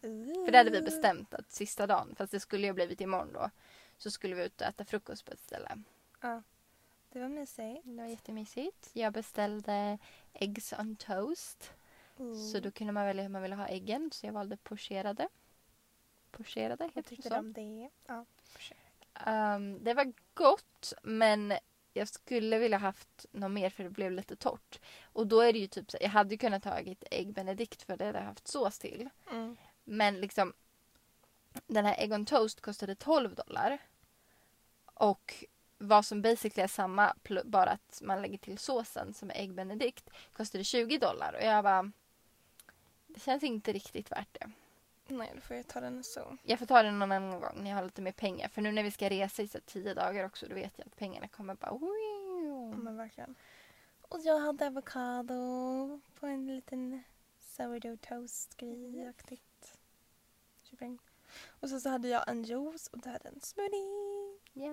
För 0.00 0.44
För 0.44 0.52
det 0.52 0.58
hade 0.58 0.70
vi 0.70 0.82
bestämt 0.82 1.34
att 1.34 1.52
sista 1.52 1.86
dagen, 1.86 2.14
fast 2.16 2.32
det 2.32 2.40
skulle 2.40 2.66
ju 2.66 2.72
blivit 2.72 3.00
imorgon 3.00 3.32
då, 3.32 3.50
så 3.98 4.10
skulle 4.10 4.34
vi 4.34 4.44
ut 4.44 4.60
och 4.60 4.66
äta 4.66 4.84
frukost 4.84 5.24
på 5.24 5.32
ett 5.32 5.40
ställe. 5.40 5.82
Ja. 6.20 6.42
Det 7.12 7.20
var 7.20 7.28
mysigt. 7.28 7.80
Det 7.84 8.02
var 8.02 8.06
jättemysigt. 8.06 8.90
Jag 8.92 9.12
beställde 9.12 9.98
eggs 10.32 10.72
on 10.72 10.96
toast. 10.96 11.72
Så 12.52 12.60
då 12.60 12.70
kunde 12.70 12.92
man 12.92 13.06
välja 13.06 13.22
hur 13.22 13.30
man 13.30 13.42
ville 13.42 13.54
ha 13.54 13.66
äggen, 13.66 14.10
så 14.12 14.26
jag 14.26 14.32
valde 14.32 14.56
pocherade. 14.56 15.28
Pocherade 16.36 16.76
Vad 16.76 16.88
heter 16.88 17.02
det 17.02 17.08
tyckte 17.08 17.28
du 17.28 17.36
om 17.36 17.52
det? 17.52 17.90
Ja. 18.06 18.24
Ehm, 19.14 19.84
det 19.84 19.94
var 19.94 20.12
gott, 20.34 20.92
men 21.02 21.54
jag 21.92 22.08
skulle 22.08 22.58
vilja 22.58 22.78
haft 22.78 23.26
något 23.32 23.50
mer 23.50 23.70
för 23.70 23.84
det 23.84 23.90
blev 23.90 24.12
lite 24.12 24.36
torrt. 24.36 24.80
Och 25.04 25.26
då 25.26 25.40
är 25.40 25.52
det 25.52 25.58
ju 25.58 25.66
typ 25.66 25.90
så, 25.90 25.98
jag 26.00 26.08
hade 26.08 26.30
ju 26.30 26.38
kunnat 26.38 26.62
tagit 26.62 27.04
ägg 27.10 27.32
benedict 27.32 27.82
för 27.82 27.96
det 27.96 28.04
hade 28.06 28.18
jag 28.18 28.26
haft 28.26 28.48
sås 28.48 28.78
till. 28.78 29.10
Mm. 29.30 29.56
Men 29.84 30.20
liksom 30.20 30.52
den 31.66 31.84
här 31.84 31.96
egg 31.98 32.12
on 32.12 32.26
toast 32.26 32.60
kostade 32.60 32.94
12 32.94 33.34
dollar. 33.34 33.78
Och 34.84 35.44
vad 35.78 36.06
som 36.06 36.22
basically 36.22 36.64
är 36.64 36.68
samma, 36.68 37.14
bara 37.44 37.70
att 37.70 38.00
man 38.02 38.22
lägger 38.22 38.38
till 38.38 38.58
såsen 38.58 39.14
som 39.14 39.30
är 39.30 39.34
ägg 39.34 39.54
benedict, 39.54 40.10
kostade 40.32 40.64
20 40.64 40.98
dollar. 40.98 41.32
Och 41.32 41.44
jag 41.44 41.64
bara, 41.64 41.92
det 43.06 43.20
känns 43.20 43.42
inte 43.42 43.72
riktigt 43.72 44.10
värt 44.12 44.28
det. 44.32 44.50
Nej, 45.06 45.32
då 45.34 45.40
får 45.40 45.56
jag 45.56 45.66
ta 45.66 45.80
den 45.80 46.04
så. 46.04 46.36
Jag 46.42 46.58
får 46.58 46.66
ta 46.66 46.82
det 46.82 46.90
någon 46.90 47.12
annan 47.12 47.40
gång 47.40 47.62
när 47.62 47.70
jag 47.70 47.76
har 47.76 47.84
lite 47.84 48.02
mer 48.02 48.12
pengar. 48.12 48.48
För 48.48 48.62
nu 48.62 48.72
när 48.72 48.82
vi 48.82 48.90
ska 48.90 49.10
resa 49.10 49.42
i 49.42 49.48
så 49.48 49.60
tio 49.60 49.94
dagar 49.94 50.24
också, 50.26 50.46
då 50.48 50.54
vet 50.54 50.72
jag 50.76 50.86
att 50.86 50.96
pengarna 50.96 51.28
kommer 51.28 51.54
bara... 51.54 51.78
Men 52.76 52.96
verkligen. 52.96 53.34
Och 54.08 54.20
jag 54.20 54.38
hade 54.40 54.66
avokado 54.66 56.00
på 56.20 56.26
en 56.26 56.46
liten 56.46 57.02
sourdough 57.40 57.96
toast 57.96 58.56
grej-aktigt. 58.56 59.78
Kyckling. 60.62 60.98
Och 61.60 61.70
så, 61.70 61.80
så 61.80 61.88
hade 61.88 62.08
jag 62.08 62.28
en 62.28 62.44
juice 62.44 62.88
och 62.92 62.98
du 62.98 63.08
hade 63.08 63.28
en 63.28 63.40
smoothie. 63.40 64.38
Ja. 64.52 64.70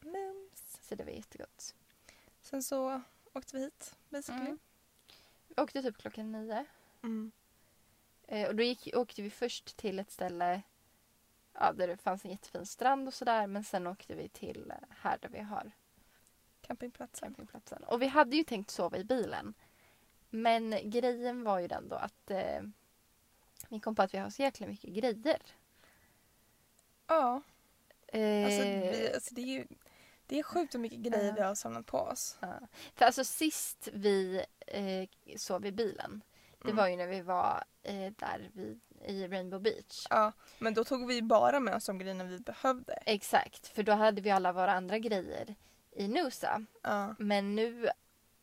Mums. 0.00 0.78
Så 0.82 0.94
det 0.94 1.04
var 1.04 1.10
jättegott. 1.10 1.74
Sen 2.40 2.62
så 2.62 3.00
åkte 3.32 3.56
vi 3.56 3.62
hit 3.62 3.96
basically. 4.08 4.46
Mm. 4.46 4.58
Vi 5.48 5.62
åkte 5.62 5.82
typ 5.82 5.98
klockan 5.98 6.32
nio. 6.32 6.64
Mm. 7.02 7.32
Eh, 8.28 8.48
och 8.48 8.54
då 8.54 8.62
gick, 8.62 8.88
åkte 8.96 9.22
vi 9.22 9.30
först 9.30 9.76
till 9.76 9.98
ett 9.98 10.10
ställe 10.10 10.62
ja, 11.52 11.72
där 11.72 11.88
det 11.88 11.96
fanns 11.96 12.24
en 12.24 12.30
jättefin 12.30 12.66
strand 12.66 13.08
och 13.08 13.14
sådär. 13.14 13.46
Men 13.46 13.64
sen 13.64 13.86
åkte 13.86 14.14
vi 14.14 14.28
till 14.28 14.72
här 14.90 15.18
där 15.20 15.28
vi 15.28 15.38
har 15.40 15.70
Campingplatsen. 16.60 17.28
campingplatsen. 17.28 17.84
Och 17.84 18.02
vi 18.02 18.06
hade 18.06 18.36
ju 18.36 18.44
tänkt 18.44 18.70
sova 18.70 18.96
i 18.96 19.04
bilen. 19.04 19.54
Men 20.30 20.90
grejen 20.90 21.44
var 21.44 21.58
ju 21.58 21.68
den 21.68 21.88
då 21.88 21.96
att 21.96 22.30
eh, 22.30 22.62
vi 23.68 23.80
kom 23.80 23.94
på 23.94 24.02
att 24.02 24.14
vi 24.14 24.18
har 24.18 24.30
så 24.30 24.42
jäkla 24.42 24.66
mycket 24.66 24.90
grejer. 24.90 25.42
Ja, 27.06 27.42
Eh, 28.06 28.44
alltså, 28.44 28.62
vi, 28.62 29.10
alltså 29.14 29.34
det 29.34 29.40
är 29.40 29.46
ju 29.46 29.66
det 30.26 30.38
är 30.38 30.42
sjukt 30.42 30.74
hur 30.74 30.78
mycket 30.80 30.98
grejer 30.98 31.26
Ja. 31.26 31.34
vi 31.34 31.40
har 31.40 31.54
samlat 31.54 31.86
på 31.86 31.98
oss. 31.98 32.36
ja. 32.40 32.60
För 32.94 33.04
alltså 33.04 33.24
sist 33.24 33.88
vi 33.92 34.44
eh, 34.66 35.36
sov 35.36 35.66
i 35.66 35.72
bilen, 35.72 36.22
det 36.64 36.70
Mm. 36.70 36.76
var 36.76 36.88
ju 36.88 36.96
när 36.96 37.06
vi 37.06 37.20
var 37.20 37.64
eh, 37.82 38.12
där 38.16 38.50
vid, 38.52 38.80
i 39.06 39.26
Rainbow 39.28 39.60
Beach. 39.62 40.06
Ja, 40.10 40.32
men 40.58 40.74
då 40.74 40.84
tog 40.84 41.06
vi 41.06 41.22
bara 41.22 41.60
med 41.60 41.74
oss 41.74 41.86
de 41.86 41.98
grejerna 41.98 42.24
vi 42.24 42.38
behövde. 42.38 42.92
Exakt, 43.06 43.66
för 43.66 43.82
då 43.82 43.92
hade 43.92 44.20
vi 44.22 44.30
alla 44.30 44.52
våra 44.52 44.72
andra 44.72 44.98
grejer 44.98 45.54
i 45.90 46.08
Nusa. 46.08 46.64
Ja, 46.82 47.14
Men 47.18 47.54
nu 47.54 47.88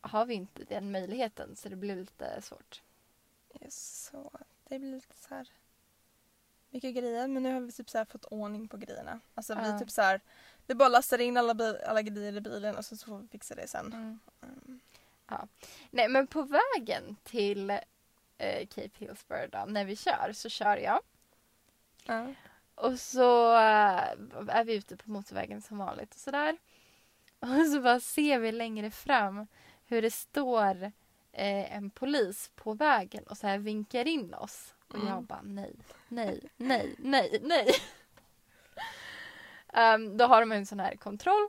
har 0.02 0.26
vi 0.26 0.34
inte 0.34 0.64
den 0.64 0.92
möjligheten 0.92 1.56
så 1.56 1.70
det 1.70 1.76
blir 1.76 1.96
lite 1.96 2.42
svårt. 2.42 2.82
så 3.70 4.32
det 4.68 4.80
blir 4.80 4.92
lite 4.92 5.16
så 5.28 5.36
här 5.36 5.48
mycket 6.70 6.96
grejer 6.96 7.28
men 7.28 7.44
nu 7.44 7.54
har 7.54 7.62
vi 7.62 7.72
typ 7.72 7.90
så 7.90 8.06
fått 8.06 8.26
ordning 8.26 8.68
på 8.68 8.78
grejerna. 8.78 9.20
Alltså 9.36 9.56
vi 9.56 9.70
Ja. 9.70 9.80
typ 9.80 9.90
så 9.92 10.02
här 10.02 10.22
vi 10.68 10.76
bara 10.76 10.90
lastar 10.90 11.22
in 11.22 11.38
alla, 11.38 11.54
bil, 11.54 11.78
alla 11.88 12.02
grejer 12.02 12.38
i 12.38 12.42
bilen 12.42 12.76
och 12.78 12.86
så, 12.86 12.98
får 12.98 13.18
vi 13.20 13.28
fixa 13.28 13.56
det 13.56 13.68
sen. 13.68 13.94
Mm. 13.94 14.20
Nej 15.92 16.08
men 16.08 16.28
på 16.28 16.42
vägen 16.44 17.16
till 17.24 17.80
eh, 18.42 18.68
Cape 18.68 18.90
Hillsborough 18.98 19.48
då, 19.50 19.66
när 19.68 19.86
vi 19.86 19.96
kör 19.96 20.32
så 20.34 20.50
kör 20.50 20.78
jag. 20.78 21.00
Ja. 22.04 22.34
Och 22.76 23.00
så 23.00 23.54
eh, 23.56 24.12
är 24.48 24.64
vi 24.64 24.74
ute 24.76 24.98
på 24.98 25.12
motorvägen 25.12 25.62
som 25.62 25.78
vanligt 25.78 26.14
och 26.14 26.20
sådär. 26.20 26.58
Och 27.40 27.66
så 27.74 27.82
bara 27.82 28.00
ser 28.00 28.40
vi 28.40 28.52
längre 28.52 28.92
fram 28.92 29.48
hur 29.86 30.02
det 30.02 30.12
står 30.12 30.84
eh, 31.32 31.76
en 31.76 31.90
polis 31.90 32.52
på 32.56 32.74
vägen 32.74 33.24
och 33.28 33.38
så 33.38 33.48
här 33.48 33.58
vinkar 33.58 34.08
in 34.08 34.34
oss. 34.34 34.74
Och 34.88 34.98
jag 35.00 35.08
Mm. 35.08 35.26
bara 35.26 35.42
nej, 35.44 35.74
nej, 36.08 36.42
nej, 36.58 36.96
nej, 37.00 37.40
nej. 37.42 37.70
Ehm, 39.74 40.18
då 40.18 40.26
har 40.26 40.40
de 40.40 40.52
en 40.52 40.66
sån 40.66 40.80
här 40.80 40.96
kontroll. 40.96 41.48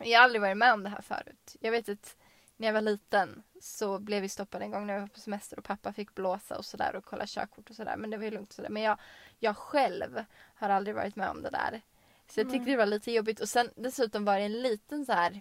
Jag 0.00 0.18
har 0.18 0.24
aldrig 0.24 0.40
varit 0.42 0.56
med 0.56 0.72
om 0.72 0.82
det 0.82 0.88
här 0.88 1.02
förut. 1.02 1.56
Jag 1.60 1.70
vet 1.70 1.88
att 1.88 2.16
när 2.56 2.68
jag 2.68 2.72
var 2.74 2.80
liten 2.80 3.42
så 3.60 3.98
blev 3.98 4.22
vi 4.22 4.28
stoppade 4.28 4.64
en 4.64 4.70
gång 4.70 4.86
när 4.86 4.94
jag 4.94 5.00
var 5.00 5.08
på 5.08 5.20
semester 5.20 5.58
och 5.58 5.64
pappa 5.64 5.92
fick 5.92 6.14
blåsa 6.14 6.58
och 6.58 6.64
sådär 6.64 6.96
och 6.96 7.04
kolla 7.04 7.24
körkort 7.26 7.70
och 7.70 7.76
sådär. 7.76 7.96
Men 7.96 8.10
det 8.10 8.16
var 8.16 8.24
ju 8.24 8.30
lugnt 8.30 8.52
sådär. 8.52 8.70
Men 8.70 8.82
jag, 8.82 8.98
jag 9.38 9.56
själv 9.56 10.24
har 10.54 10.68
aldrig 10.68 10.96
varit 10.96 11.16
med 11.16 11.30
om 11.30 11.42
det 11.42 11.50
där. 11.50 11.80
Så 12.28 12.40
jag 12.40 12.46
tyckte 12.46 12.58
Nej. 12.58 12.70
det 12.70 12.76
var 12.76 12.86
lite 12.86 13.12
jobbigt. 13.12 13.40
Och 13.40 13.48
sen 13.48 13.70
dessutom 13.76 14.24
var 14.24 14.38
det 14.38 14.44
en 14.44 14.62
liten 14.62 15.06
så 15.06 15.12
här. 15.12 15.40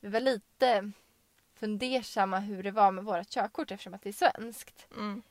Vi 0.00 0.08
var 0.08 0.20
lite 0.20 0.92
fundersamma 1.54 2.38
hur 2.38 2.62
det 2.62 2.70
var 2.70 2.92
med 2.92 3.04
vårt 3.04 3.28
körkort 3.28 3.70
eftersom 3.70 3.94
att 3.94 4.02
det 4.02 4.08
är 4.08 4.32
svenskt. 4.32 4.86
Mm. 4.96 5.22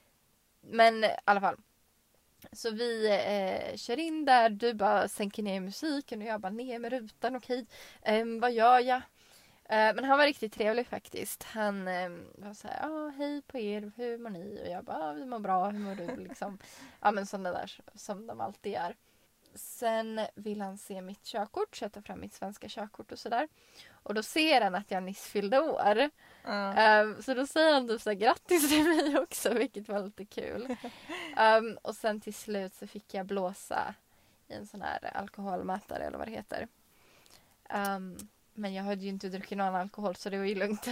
Men 0.62 1.04
i 1.04 1.10
alla 1.26 1.42
fall. 1.42 1.58
Så 2.52 2.72
vi 2.72 3.08
eh, 3.08 3.78
kör 3.78 4.00
in 4.00 4.26
där, 4.26 4.50
du 4.50 4.74
bara 4.74 5.08
sänker 5.08 5.44
ner 5.44 5.60
musiken 5.60 6.22
och 6.22 6.28
jag 6.28 6.42
bara 6.42 6.52
ner 6.52 6.80
med 6.80 6.92
rutan, 6.92 7.36
okej. 7.36 7.66
Ehm, 8.02 8.40
vad 8.40 8.52
gör 8.52 8.80
jag? 8.80 9.02
Eh, 9.70 9.96
men 9.96 10.04
han 10.04 10.18
var 10.18 10.26
riktigt 10.26 10.54
trevlig 10.54 10.88
faktiskt. 10.88 11.44
Han 11.44 11.88
eh, 11.88 12.10
var 12.36 12.54
så 12.54 12.68
här, 12.68 12.90
ah, 12.90 13.10
hej 13.10 13.42
på 13.42 13.58
er, 13.58 13.92
hur 13.96 14.18
mår 14.18 14.30
ni? 14.30 14.62
Och 14.64 14.72
jag 14.72 14.84
bara, 14.84 14.98
ah, 14.98 15.14
vi 15.14 15.26
mår 15.26 15.40
bra, 15.40 15.70
hur 15.70 15.80
mår 15.80 15.96
du? 15.96 16.16
Liksom. 16.28 16.58
ja 17.02 17.12
men 17.12 17.26
sådana 17.26 17.52
där 17.52 17.80
som 17.96 18.28
de 18.28 18.42
alltid 18.42 18.74
är. 18.74 18.96
Sen 19.56 20.22
vill 20.36 20.62
han 20.62 20.78
se 20.78 21.02
mitt 21.02 21.24
körkort, 21.24 21.76
så 21.76 21.84
jag 21.84 21.92
tar 21.92 22.02
fram 22.02 22.20
mitt 22.20 22.34
svenska 22.34 22.68
körkort 22.70 23.12
och 23.12 23.20
sådär. 23.20 23.48
Och 24.04 24.14
då 24.14 24.24
ser 24.24 24.62
han 24.62 24.76
att 24.76 24.92
jag 24.92 25.04
nyss 25.04 25.26
fyllde 25.26 25.60
år. 25.60 26.10
Ehm, 26.44 27.22
så 27.22 27.34
då 27.34 27.48
säger 27.48 27.74
han 27.74 27.88
typ 27.88 28.02
så 28.02 28.10
här, 28.10 28.18
grattis 28.18 28.70
till 28.70 28.84
mig 28.84 29.20
också, 29.20 29.54
vilket 29.54 29.90
var 29.90 30.04
lite 30.04 30.26
kul. 30.26 30.76
Ehm, 31.38 31.78
och 31.82 31.96
sen 31.96 32.22
till 32.22 32.34
slut 32.34 32.74
så 32.74 32.88
fick 32.88 33.14
jag 33.14 33.26
blåsa 33.26 33.96
i 34.48 34.54
en 34.54 34.68
sån 34.68 34.82
här 34.82 35.18
alkoholmätare 35.18 36.04
eller 36.04 36.18
vad 36.18 36.28
det 36.28 36.32
heter. 36.32 36.68
Ehm, 37.70 38.18
men 38.58 38.74
jag 38.74 38.84
hade 38.84 39.04
ju 39.04 39.10
inte 39.10 39.30
druckit 39.30 39.58
någon 39.58 39.76
alkohol 39.76 40.16
så 40.16 40.30
det 40.30 40.38
var 40.38 40.46
ju 40.46 40.56
lugnt. 40.56 40.88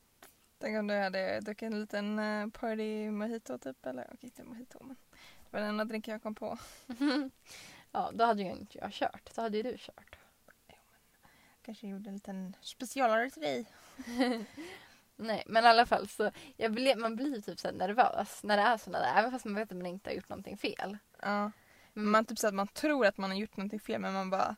Tänk 0.58 0.78
om 0.78 0.86
du 0.86 0.94
hade 0.94 1.40
druckit 1.40 1.66
en 1.66 1.80
liten 1.80 2.18
eh, 2.18 2.48
party 2.48 3.10
mojito 3.10 3.58
typ 3.58 3.86
eller 3.86 4.04
okej 4.04 4.18
inte 4.22 4.44
mojito 4.44 4.78
men 4.80 4.96
det 5.12 5.50
var 5.50 5.60
den 5.60 5.68
enda 5.68 5.84
drinken 5.84 6.12
jag 6.12 6.22
kom 6.22 6.34
på. 6.34 6.58
ja, 7.92 8.10
då 8.14 8.24
hade 8.24 8.42
ju 8.42 8.50
inte 8.50 8.78
jag 8.78 8.92
kört. 8.92 9.34
Då 9.34 9.42
hade 9.42 9.56
ju 9.56 9.62
du 9.62 9.76
kört. 9.78 10.16
Kanske 11.62 11.86
gjorde 11.86 12.08
en 12.10 12.14
liten 12.14 12.56
specialare 12.60 13.30
till 13.30 13.42
dig. 13.42 13.66
Nej, 15.16 15.42
men 15.46 15.64
i 15.64 15.66
alla 15.66 15.86
fall 15.86 16.08
så 16.08 16.30
jag 16.56 16.72
blev, 16.72 16.98
man 16.98 17.16
blir 17.16 17.40
typ 17.40 17.60
så 17.60 17.70
nervös 17.70 18.42
när 18.42 18.56
det 18.56 18.62
är 18.62 18.76
såna 18.76 18.98
där. 18.98 19.18
Även 19.18 19.30
fast 19.30 19.44
man 19.44 19.54
vet 19.54 19.72
att 19.72 19.76
man 19.76 19.86
inte 19.86 20.10
har 20.10 20.14
gjort 20.14 20.28
någonting 20.28 20.58
fel. 20.58 20.98
Ja. 21.22 21.50
Men 21.92 22.06
man 22.06 22.24
typ 22.24 22.38
så 22.38 22.48
att 22.48 22.54
man 22.54 22.68
tror 22.68 23.06
att 23.06 23.18
man 23.18 23.30
har 23.30 23.36
gjort 23.36 23.56
någonting 23.56 23.80
fel 23.80 24.00
men 24.00 24.12
man 24.12 24.30
bara 24.30 24.56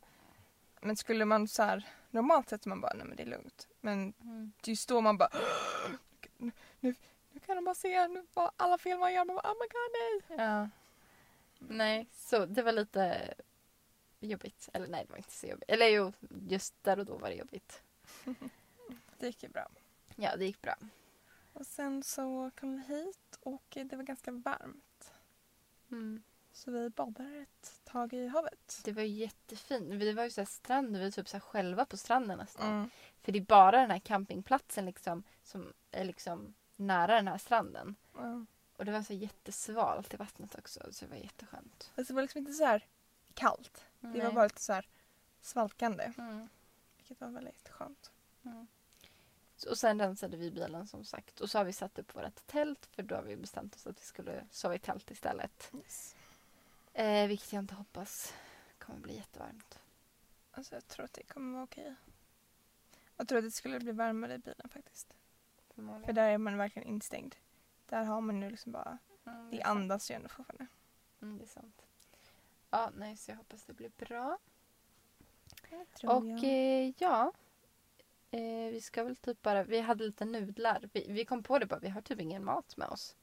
men 0.81 0.97
skulle 0.97 1.25
man 1.25 1.49
så 1.49 1.63
här 1.63 1.87
normalt 2.15 2.49
sett 2.49 2.67
man 2.67 2.81
bara 2.81 2.93
nej 2.95 3.07
men 3.07 3.17
det 3.17 3.23
är 3.23 3.27
lugnt. 3.27 3.69
Men 3.81 4.15
Mm. 4.21 4.53
just 4.65 4.89
då 4.89 5.01
man 5.01 5.19
bara 5.19 5.29
nu, 6.39 6.53
nu, 6.81 6.95
nu 7.33 7.41
kan 7.41 7.57
de 7.57 7.65
bara 7.65 7.75
se 7.75 8.09
nu, 8.09 8.27
vad 8.35 8.51
alla 8.57 8.79
fel 8.79 8.99
man 8.99 9.13
gör. 9.13 9.25
Man 9.25 9.37
bara 9.37 9.53
oh 9.53 9.57
my 9.61 9.67
god 9.69 9.91
nej. 10.39 10.47
Ja. 10.47 10.69
Nej, 11.59 12.07
så 12.13 12.47
det 12.47 12.63
var 12.63 12.73
lite 12.73 13.35
jobbigt. 14.21 14.69
Eller 14.73 14.87
nej, 14.89 15.05
det 15.05 15.11
var 15.11 15.17
inte 15.17 15.33
så 15.33 15.47
jobbigt. 15.47 15.71
Eller 15.71 15.87
jo, 15.89 16.13
just 16.49 16.75
där 16.83 16.99
och 16.99 17.07
då 17.07 17.17
var 17.19 17.29
det 17.29 17.35
jobbigt. 17.35 17.83
Det 19.19 19.27
gick 19.27 19.43
ju 19.43 19.49
bra. 19.49 19.69
Ja, 20.17 20.37
det 20.37 20.45
gick 20.45 20.61
bra. 20.63 20.75
Och 21.53 21.67
sen 21.67 22.03
så 22.03 22.51
kom 22.61 22.77
vi 22.77 22.95
hit 22.95 23.39
och 23.41 23.65
det 23.91 23.97
var 23.97 24.03
ganska 24.03 24.31
varmt. 24.33 25.13
Mm. 25.91 26.23
Så 26.55 26.71
vi 26.71 26.91
badade 26.91 27.37
ett 27.37 27.81
tag 27.85 28.13
i 28.13 28.27
havet. 28.27 28.81
Det 28.85 28.93
var 28.93 29.03
jättefint. 29.03 30.01
Det 30.01 30.13
var 30.13 30.25
ju 30.25 30.31
så 30.31 30.47
strand, 30.47 30.97
vi 30.97 31.05
var 31.05 31.11
typ 31.11 31.29
så 31.29 31.41
själva 31.41 31.85
på 31.85 31.97
stranden 31.97 32.39
nästan. 32.39 32.73
Mm. 32.73 32.91
För 33.23 33.33
det 33.33 33.39
är 33.39 33.45
bara 33.45 33.81
den 33.81 33.91
här 33.91 33.99
campingplatsen 33.99 34.87
liksom 34.87 35.23
som 35.43 35.73
är 35.91 36.05
liksom 36.05 36.55
nära 36.77 37.15
den 37.15 37.29
här 37.29 37.39
stranden. 37.39 37.95
Ja. 38.15 38.45
Och 38.77 38.85
det 38.85 38.93
var 38.93 39.03
så 39.03 39.13
jättesvalt 39.13 40.15
i 40.15 40.17
vattnet 40.17 40.55
också, 40.55 40.81
så 40.93 41.05
det 41.05 41.11
var 41.11 41.17
jätteskönt. 41.17 41.93
Alltså 41.97 42.13
det 42.13 42.15
var 42.15 42.23
liksom 42.23 42.39
inte 42.39 42.53
så 42.53 42.65
här 42.65 42.87
kallt. 43.35 43.85
Det 44.01 44.07
var 44.07 44.25
Nej. 44.25 44.33
bara 44.33 44.45
lite 44.45 44.63
så 44.63 44.73
här 44.73 44.89
svalkande. 45.41 46.13
Mm. 46.19 46.49
Vilket 46.97 47.21
var 47.21 47.29
väldigt 47.29 47.69
skönt. 47.69 48.11
Mm. 48.45 48.67
Och 49.71 49.79
sen 49.79 50.01
rensade 50.01 50.37
vi 50.37 50.51
bilen 50.51 50.87
som 50.87 51.05
sagt. 51.05 51.41
Och 51.41 51.51
så 51.51 51.59
har 51.59 51.65
vi 51.65 51.73
satt 51.73 51.99
upp 51.99 52.15
vårt 52.17 52.47
tält 52.47 52.87
för 52.87 53.03
då 53.03 53.15
har 53.15 53.23
vi 53.23 53.37
bestämt 53.37 53.75
oss 53.75 53.87
att 53.87 54.01
vi 54.01 54.05
skulle 54.05 54.47
sova 54.51 54.75
i 54.75 54.79
tält 54.79 55.11
istället. 55.11 55.71
Yes. 55.75 56.17
Eh, 56.95 57.29
vilket 57.29 57.53
jag 57.53 57.63
inte 57.63 57.75
hoppas 57.75 58.35
kommer 58.79 58.99
bli 59.01 59.17
jättevarmt. 59.17 59.79
Alltså 60.51 60.75
jag 60.75 60.87
tror 60.89 61.05
att 61.05 61.13
det 61.13 61.23
kommer 61.23 61.53
vara 61.53 61.65
okej. 61.65 61.95
Jag 63.17 63.29
tror 63.29 63.39
att 63.39 63.45
det 63.45 63.51
skulle 63.51 63.79
bli 63.81 63.93
varmare 63.93 64.35
i 64.35 64.39
bilen 64.39 64.69
faktiskt. 64.69 65.15
För 66.07 66.13
där 66.13 66.29
är 66.31 66.39
man 66.39 66.59
verkligen 66.59 66.89
instängd. 66.89 67.35
Där 67.87 68.05
har 68.05 68.21
man 68.21 68.41
nu 68.41 68.51
liksom 68.51 68.73
bara, 68.73 68.99
Mm, 69.27 69.51
det 69.51 69.63
andas 69.63 70.11
ju 70.11 70.15
ändå 70.15 70.29
fortfarande. 70.29 70.67
Mm, 71.23 71.39
det 71.39 71.45
är 71.45 71.49
sant. 71.49 71.83
Ja, 72.71 72.91
nej, 72.95 73.17
så 73.17 73.31
jag 73.31 73.37
hoppas 73.37 73.65
det 73.65 73.73
blir 73.73 73.91
bra. 73.97 74.39
Och 76.09 76.45
eh, 76.45 76.93
ja, 76.99 77.33
eh, 78.31 78.71
vi 78.73 78.81
ska 78.81 79.05
väl 79.05 79.17
typ 79.17 79.43
bara, 79.43 79.65
vi 79.65 79.81
hade 79.81 80.05
lite 80.05 80.25
nudlar. 80.25 80.89
Vi, 80.93 81.07
vi 81.13 81.25
kom 81.25 81.43
på 81.43 81.59
det 81.59 81.67
bara, 81.67 81.81
vi 81.81 81.89
har 81.89 82.01
typ 82.01 82.21
ingen 82.21 82.45
mat 82.45 82.77
med 82.77 82.89
oss. 82.89 83.17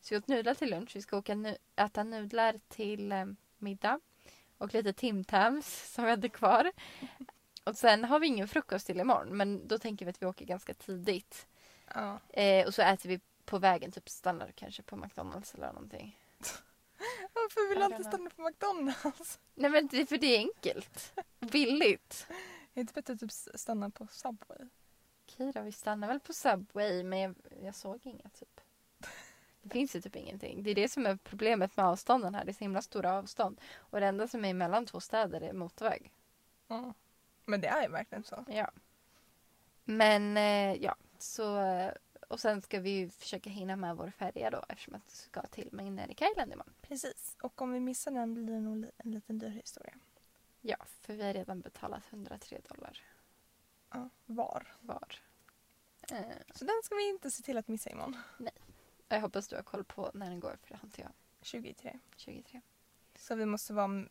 Så 0.00 0.14
vi 0.14 0.18
åt 0.18 0.28
nudlar 0.28 0.54
till 0.54 0.70
lunch, 0.70 0.96
vi 0.96 1.02
ska 1.02 1.16
åka 1.16 1.34
nu, 1.34 1.56
äta 1.76 2.02
nudlar 2.04 2.60
till 2.68 3.12
eh, 3.12 3.26
middag. 3.58 4.00
Och 4.58 4.74
lite 4.74 4.92
Tim 4.92 5.24
Tams 5.24 5.92
som 5.94 6.04
vi 6.04 6.10
hade 6.10 6.28
kvar. 6.28 6.72
Och 7.64 7.76
sen 7.76 8.04
har 8.04 8.20
vi 8.20 8.26
ingen 8.26 8.48
frukost 8.48 8.86
till 8.86 9.00
imorgon 9.00 9.36
men 9.36 9.68
då 9.68 9.78
tänker 9.78 10.04
vi 10.04 10.10
att 10.10 10.22
vi 10.22 10.26
åker 10.26 10.44
ganska 10.44 10.74
tidigt. 10.74 11.46
Ja. 11.94 12.18
Eh, 12.28 12.66
och 12.66 12.74
så 12.74 12.82
äter 12.82 13.08
vi 13.08 13.20
på 13.44 13.58
vägen, 13.58 13.92
typ 13.92 14.08
stannar 14.08 14.52
kanske 14.54 14.82
på 14.82 14.96
McDonalds 14.96 15.54
eller 15.54 15.72
någonting. 15.72 16.18
Varför 17.32 17.68
vill 17.68 17.78
du 17.78 17.84
alltid 17.84 18.06
stanna 18.06 18.30
på 18.30 18.42
McDonalds? 18.42 19.40
Nej 19.54 19.70
men 19.70 19.86
det, 19.86 20.06
för 20.06 20.18
det 20.18 20.36
är 20.36 20.38
enkelt. 20.38 21.12
Billigt. 21.40 22.26
Är 22.28 22.34
det 22.74 22.80
inte 22.80 22.92
bättre 22.92 23.12
att 23.12 23.20
typ 23.20 23.32
stanna 23.32 23.90
på 23.90 24.06
Subway? 24.10 24.68
Okej 25.24 25.52
då, 25.52 25.62
vi 25.62 25.72
stannar 25.72 26.08
väl 26.08 26.20
på 26.20 26.32
Subway 26.32 27.02
men 27.02 27.18
jag, 27.18 27.34
jag 27.62 27.74
såg 27.74 28.00
inga 28.02 28.28
typ. 28.28 28.60
Det 29.66 29.72
finns 29.72 29.96
ju 29.96 30.00
typ 30.00 30.16
ingenting. 30.16 30.62
Det 30.62 30.70
är 30.70 30.74
det 30.74 30.88
som 30.88 31.06
är 31.06 31.16
problemet 31.16 31.76
med 31.76 31.86
avstånden 31.86 32.34
här. 32.34 32.44
Det 32.44 32.50
är 32.50 32.54
så 32.54 32.64
himla 32.64 32.82
stora 32.82 33.12
avstånd. 33.18 33.60
Och 33.76 34.00
det 34.00 34.06
enda 34.06 34.28
som 34.28 34.44
är 34.44 34.54
mellan 34.54 34.86
två 34.86 35.00
städer 35.00 35.40
är 35.40 35.52
motorväg. 35.52 36.12
Ja. 36.68 36.94
Men 37.44 37.60
det 37.60 37.68
är 37.68 37.82
ju 37.82 37.88
verkligen 37.88 38.24
så. 38.24 38.44
Ja. 38.48 38.70
Men 39.84 40.36
eh, 40.36 40.74
ja, 40.82 40.96
så 41.18 41.60
eh, 41.60 41.92
Och 42.28 42.40
sen 42.40 42.62
ska 42.62 42.80
vi 42.80 42.90
ju 42.90 43.10
försöka 43.10 43.50
hinna 43.50 43.76
med 43.76 43.96
vår 43.96 44.10
färja 44.10 44.50
då 44.50 44.64
eftersom 44.68 44.94
att 44.94 45.02
vi 45.06 45.16
ska 45.16 45.42
till 45.42 45.68
Magnetic 45.72 46.28
Island 46.32 46.52
imorgon. 46.52 46.74
Precis. 46.82 47.36
Och 47.42 47.62
om 47.62 47.72
vi 47.72 47.80
missar 47.80 48.10
den 48.10 48.34
blir 48.34 48.46
det 48.54 48.60
nog 48.60 48.86
en 48.96 49.10
liten 49.10 49.38
dyr 49.38 49.48
historia. 49.50 49.94
Ja, 50.60 50.76
för 51.00 51.14
vi 51.14 51.22
har 51.26 51.32
redan 51.34 51.60
betalat 51.60 52.02
103 52.10 52.58
dollar 52.68 53.00
Ja, 53.90 54.08
var. 54.26 54.76
var. 54.80 55.20
Eh, 56.12 56.20
Så 56.54 56.64
den 56.64 56.80
ska 56.84 56.94
vi 56.94 57.08
inte 57.08 57.30
se 57.30 57.42
till 57.42 57.58
att 57.58 57.68
missa 57.68 57.90
imorgon. 57.90 58.16
Jag 59.08 59.20
hoppas 59.20 59.48
du 59.48 59.56
har 59.56 59.62
koll 59.62 59.84
på 59.84 60.10
när 60.14 60.30
den 60.30 60.40
går 60.40 60.56
för 60.62 60.68
det 60.68 60.74
har 60.74 60.84
inte 60.84 61.00
jag. 61.00 61.12
23. 61.42 61.98
23. 62.16 62.60
Så 63.14 63.34
vi 63.34 63.46
måste 63.46 63.72
vara 63.72 64.08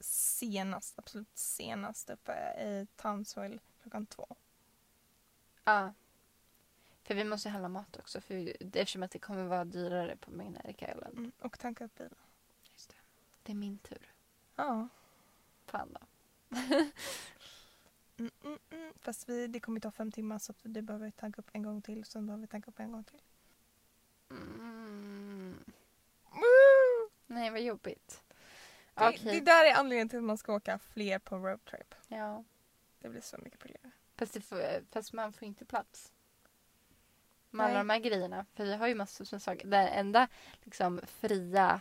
senast, 0.00 0.98
absolut 0.98 1.38
senast 1.38 2.10
uppe 2.10 2.32
i 2.60 2.86
Townsville 2.96 3.58
klockan 3.82 4.06
två. 4.06 4.36
Ja. 5.64 5.92
För 7.02 7.14
vi 7.14 7.24
måste 7.24 7.48
handla 7.48 7.68
mat 7.68 7.96
också 7.96 8.20
för 8.20 8.56
eftersom 8.60 9.02
att 9.02 9.10
det 9.10 9.18
kommer 9.18 9.44
vara 9.44 9.64
dyrare 9.64 10.16
på 10.16 10.30
Magnetic 10.30 10.76
Island. 10.76 11.18
Mm. 11.18 11.32
Och 11.38 11.58
tanka 11.58 11.84
upp 11.84 11.94
bilen. 11.94 12.14
Just 12.72 12.88
det. 12.88 12.96
det 13.42 13.52
är 13.52 13.56
min 13.56 13.78
tur. 13.78 14.12
Ja. 14.56 14.88
Fan 15.66 15.96
då. 16.00 16.06
Mm, 18.18 18.30
mm, 18.44 18.58
mm. 18.70 18.92
Fast 19.00 19.28
vi, 19.28 19.46
det 19.46 19.60
kommer 19.60 19.80
ta 19.80 19.90
fem 19.90 20.12
timmar 20.12 20.38
så 20.38 20.52
att 20.52 20.58
det 20.62 20.82
behöver 20.82 21.06
vi 21.06 21.12
tanka 21.12 21.40
upp 21.40 21.50
en 21.52 21.62
gång 21.62 21.82
till. 21.82 22.04
Sen 22.04 22.26
behöver 22.26 22.40
vi 22.40 22.46
tanka 22.46 22.70
upp 22.70 22.80
en 22.80 22.92
gång 22.92 23.04
till. 23.04 23.20
Mm. 24.30 25.64
Nej, 27.26 27.50
vad 27.50 27.60
jobbigt. 27.60 28.22
Det, 28.94 29.08
Okej. 29.08 29.40
det 29.40 29.40
där 29.40 29.64
är 29.64 29.74
anledningen 29.74 30.08
till 30.08 30.18
att 30.18 30.24
man 30.24 30.38
ska 30.38 30.54
åka 30.54 30.78
fler 30.78 31.18
på 31.18 31.36
roadtrip. 31.36 31.94
Ja. 32.08 32.44
Det 32.98 33.08
blir 33.08 33.20
så 33.20 33.38
mycket 33.38 33.62
billigare. 33.62 33.90
Fast, 34.16 34.44
får, 34.44 34.92
fast 34.92 35.12
man 35.12 35.32
får 35.32 35.48
inte 35.48 35.64
plats. 35.64 36.12
Med 37.50 37.66
alla 37.66 37.78
de 37.78 37.90
här 37.90 37.98
grejerna. 37.98 38.46
För 38.54 38.64
vi 38.64 38.74
har 38.74 38.86
ju 38.86 38.94
massor 38.94 39.28
med 39.32 39.42
saker. 39.42 39.66
Det 39.66 39.76
enda 39.76 40.28
liksom, 40.62 41.00
fria 41.06 41.80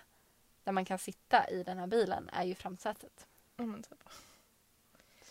där 0.63 0.71
man 0.71 0.85
kan 0.85 0.99
sitta 0.99 1.49
i 1.49 1.63
den 1.63 1.77
här 1.77 1.87
bilen 1.87 2.29
är 2.33 2.43
ju 2.43 2.55
framsätet. 2.55 3.27
Ja, 3.55 3.65
men 3.65 3.83
typ. 3.83 4.09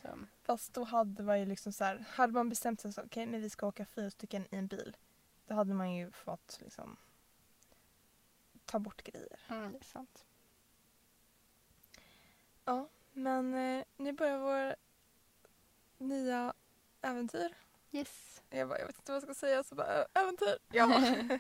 Så. 0.03 0.09
Fast 0.43 0.75
då 0.75 0.85
hade 0.85 1.23
man 1.23 1.41
ju 1.41 1.47
liksom 1.47 1.73
så 1.73 1.85
här, 1.85 2.05
hade 2.09 2.33
man 2.33 2.49
bestämt 2.49 2.81
sig 2.81 2.93
så 2.93 3.03
okej 3.03 3.27
men 3.27 3.41
vi 3.41 3.51
ska 3.51 3.67
åka 3.67 3.87
fyra 3.87 4.11
stycken 4.11 4.45
i 4.51 4.57
en 4.57 4.67
bil. 4.67 4.97
Då 5.47 5.55
hade 5.55 5.75
man 5.75 5.93
ju 5.95 6.11
fått 6.11 6.59
liksom 6.61 6.97
ta 8.77 8.81
bort 8.81 9.03
grejer. 9.03 9.39
Mm, 9.49 9.73
det 9.73 9.79
är 9.79 9.85
sant. 9.85 10.25
Ja, 12.65 12.89
men 13.13 13.55
eh, 13.55 13.85
nu 13.97 14.13
börjar 14.13 14.39
vår 14.39 14.77
nya 15.99 16.55
äventyr. 17.01 17.55
Yes. 17.93 18.43
Jag, 18.51 18.69
bara, 18.69 18.79
jag 18.79 18.87
vet 18.87 18.97
inte 18.99 19.13
vad 19.13 19.17
jag 19.17 19.23
ska 19.23 19.35
säga 19.35 19.63
så 19.65 19.75
bara 19.75 19.87
"Ä- 20.03 20.07
äventyr. 20.15 20.59
Ja. 20.69 21.01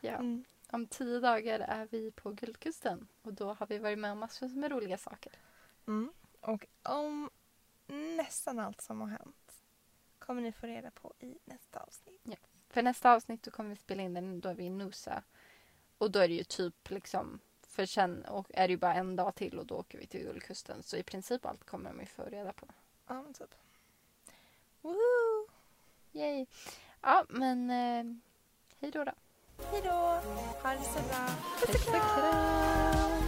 Ja. 0.00 0.10
Mm. 0.18 0.44
Om 0.70 0.86
tio 0.86 1.20
dagar 1.20 1.60
är 1.60 1.86
vi 1.90 2.10
på 2.10 2.30
Guldkusten 2.30 3.08
och 3.22 3.32
då 3.34 3.52
har 3.52 3.66
vi 3.66 3.78
varit 3.78 3.98
med 3.98 4.12
om 4.12 4.18
massor 4.18 4.48
med 4.48 4.70
roliga 4.70 4.98
saker. 4.98 5.32
Mm. 5.86 6.12
Och 6.40 6.66
om 6.82 7.30
nästan 7.86 8.58
allt 8.58 8.80
som 8.80 9.00
har 9.00 9.08
hänt 9.08 9.62
kommer 10.18 10.42
ni 10.42 10.52
få 10.52 10.66
reda 10.66 10.90
på 10.90 11.14
i 11.18 11.38
nästa 11.44 11.80
avsnitt. 11.80 12.26
För 12.68 12.82
nästa 12.82 13.12
avsnitt 13.12 13.42
då 13.42 13.50
kommer 13.50 13.70
vi 13.70 13.76
spela 13.76 14.02
in 14.02 14.14
den, 14.14 14.40
då 14.40 14.48
är 14.48 14.54
vi 14.54 14.64
i 14.64 14.70
Noosa. 14.70 15.22
Och 16.02 16.10
då 16.10 16.18
är 16.18 16.28
det 16.28 16.34
ju 16.34 16.44
typ 16.44 16.90
liksom, 16.90 17.38
för 17.66 17.86
sen 17.86 18.24
och 18.24 18.46
är 18.54 18.68
det 18.68 18.72
ju 18.72 18.76
bara 18.76 18.94
en 18.94 19.16
dag 19.16 19.34
till 19.34 19.58
och 19.58 19.66
då 19.66 19.74
åker 19.74 19.98
vi 19.98 20.06
till 20.06 20.20
Guldkusten. 20.20 20.82
Så 20.82 20.96
i 20.96 21.02
princip 21.02 21.46
allt 21.46 21.64
kommer 21.64 21.90
de 21.90 22.00
ju 22.00 22.06
få 22.06 22.22
reda 22.22 22.52
på. 22.52 22.66
Ja, 23.06 23.22
men 23.22 23.34
typ. 23.34 23.54
Woohoo! 24.80 25.48
Yay! 26.12 26.46
Ja, 27.00 27.24
men 27.28 27.70
eh, 27.70 28.16
hej 28.80 28.90
då 28.90 29.04
då. 29.04 29.12
Hej 29.70 29.80
då! 29.84 29.90
Ha 30.62 30.70
det 30.74 30.84
så 30.84 31.02
bra. 31.08 31.28
Puss 31.60 31.86
och 31.86 31.92
kram! 31.92 33.21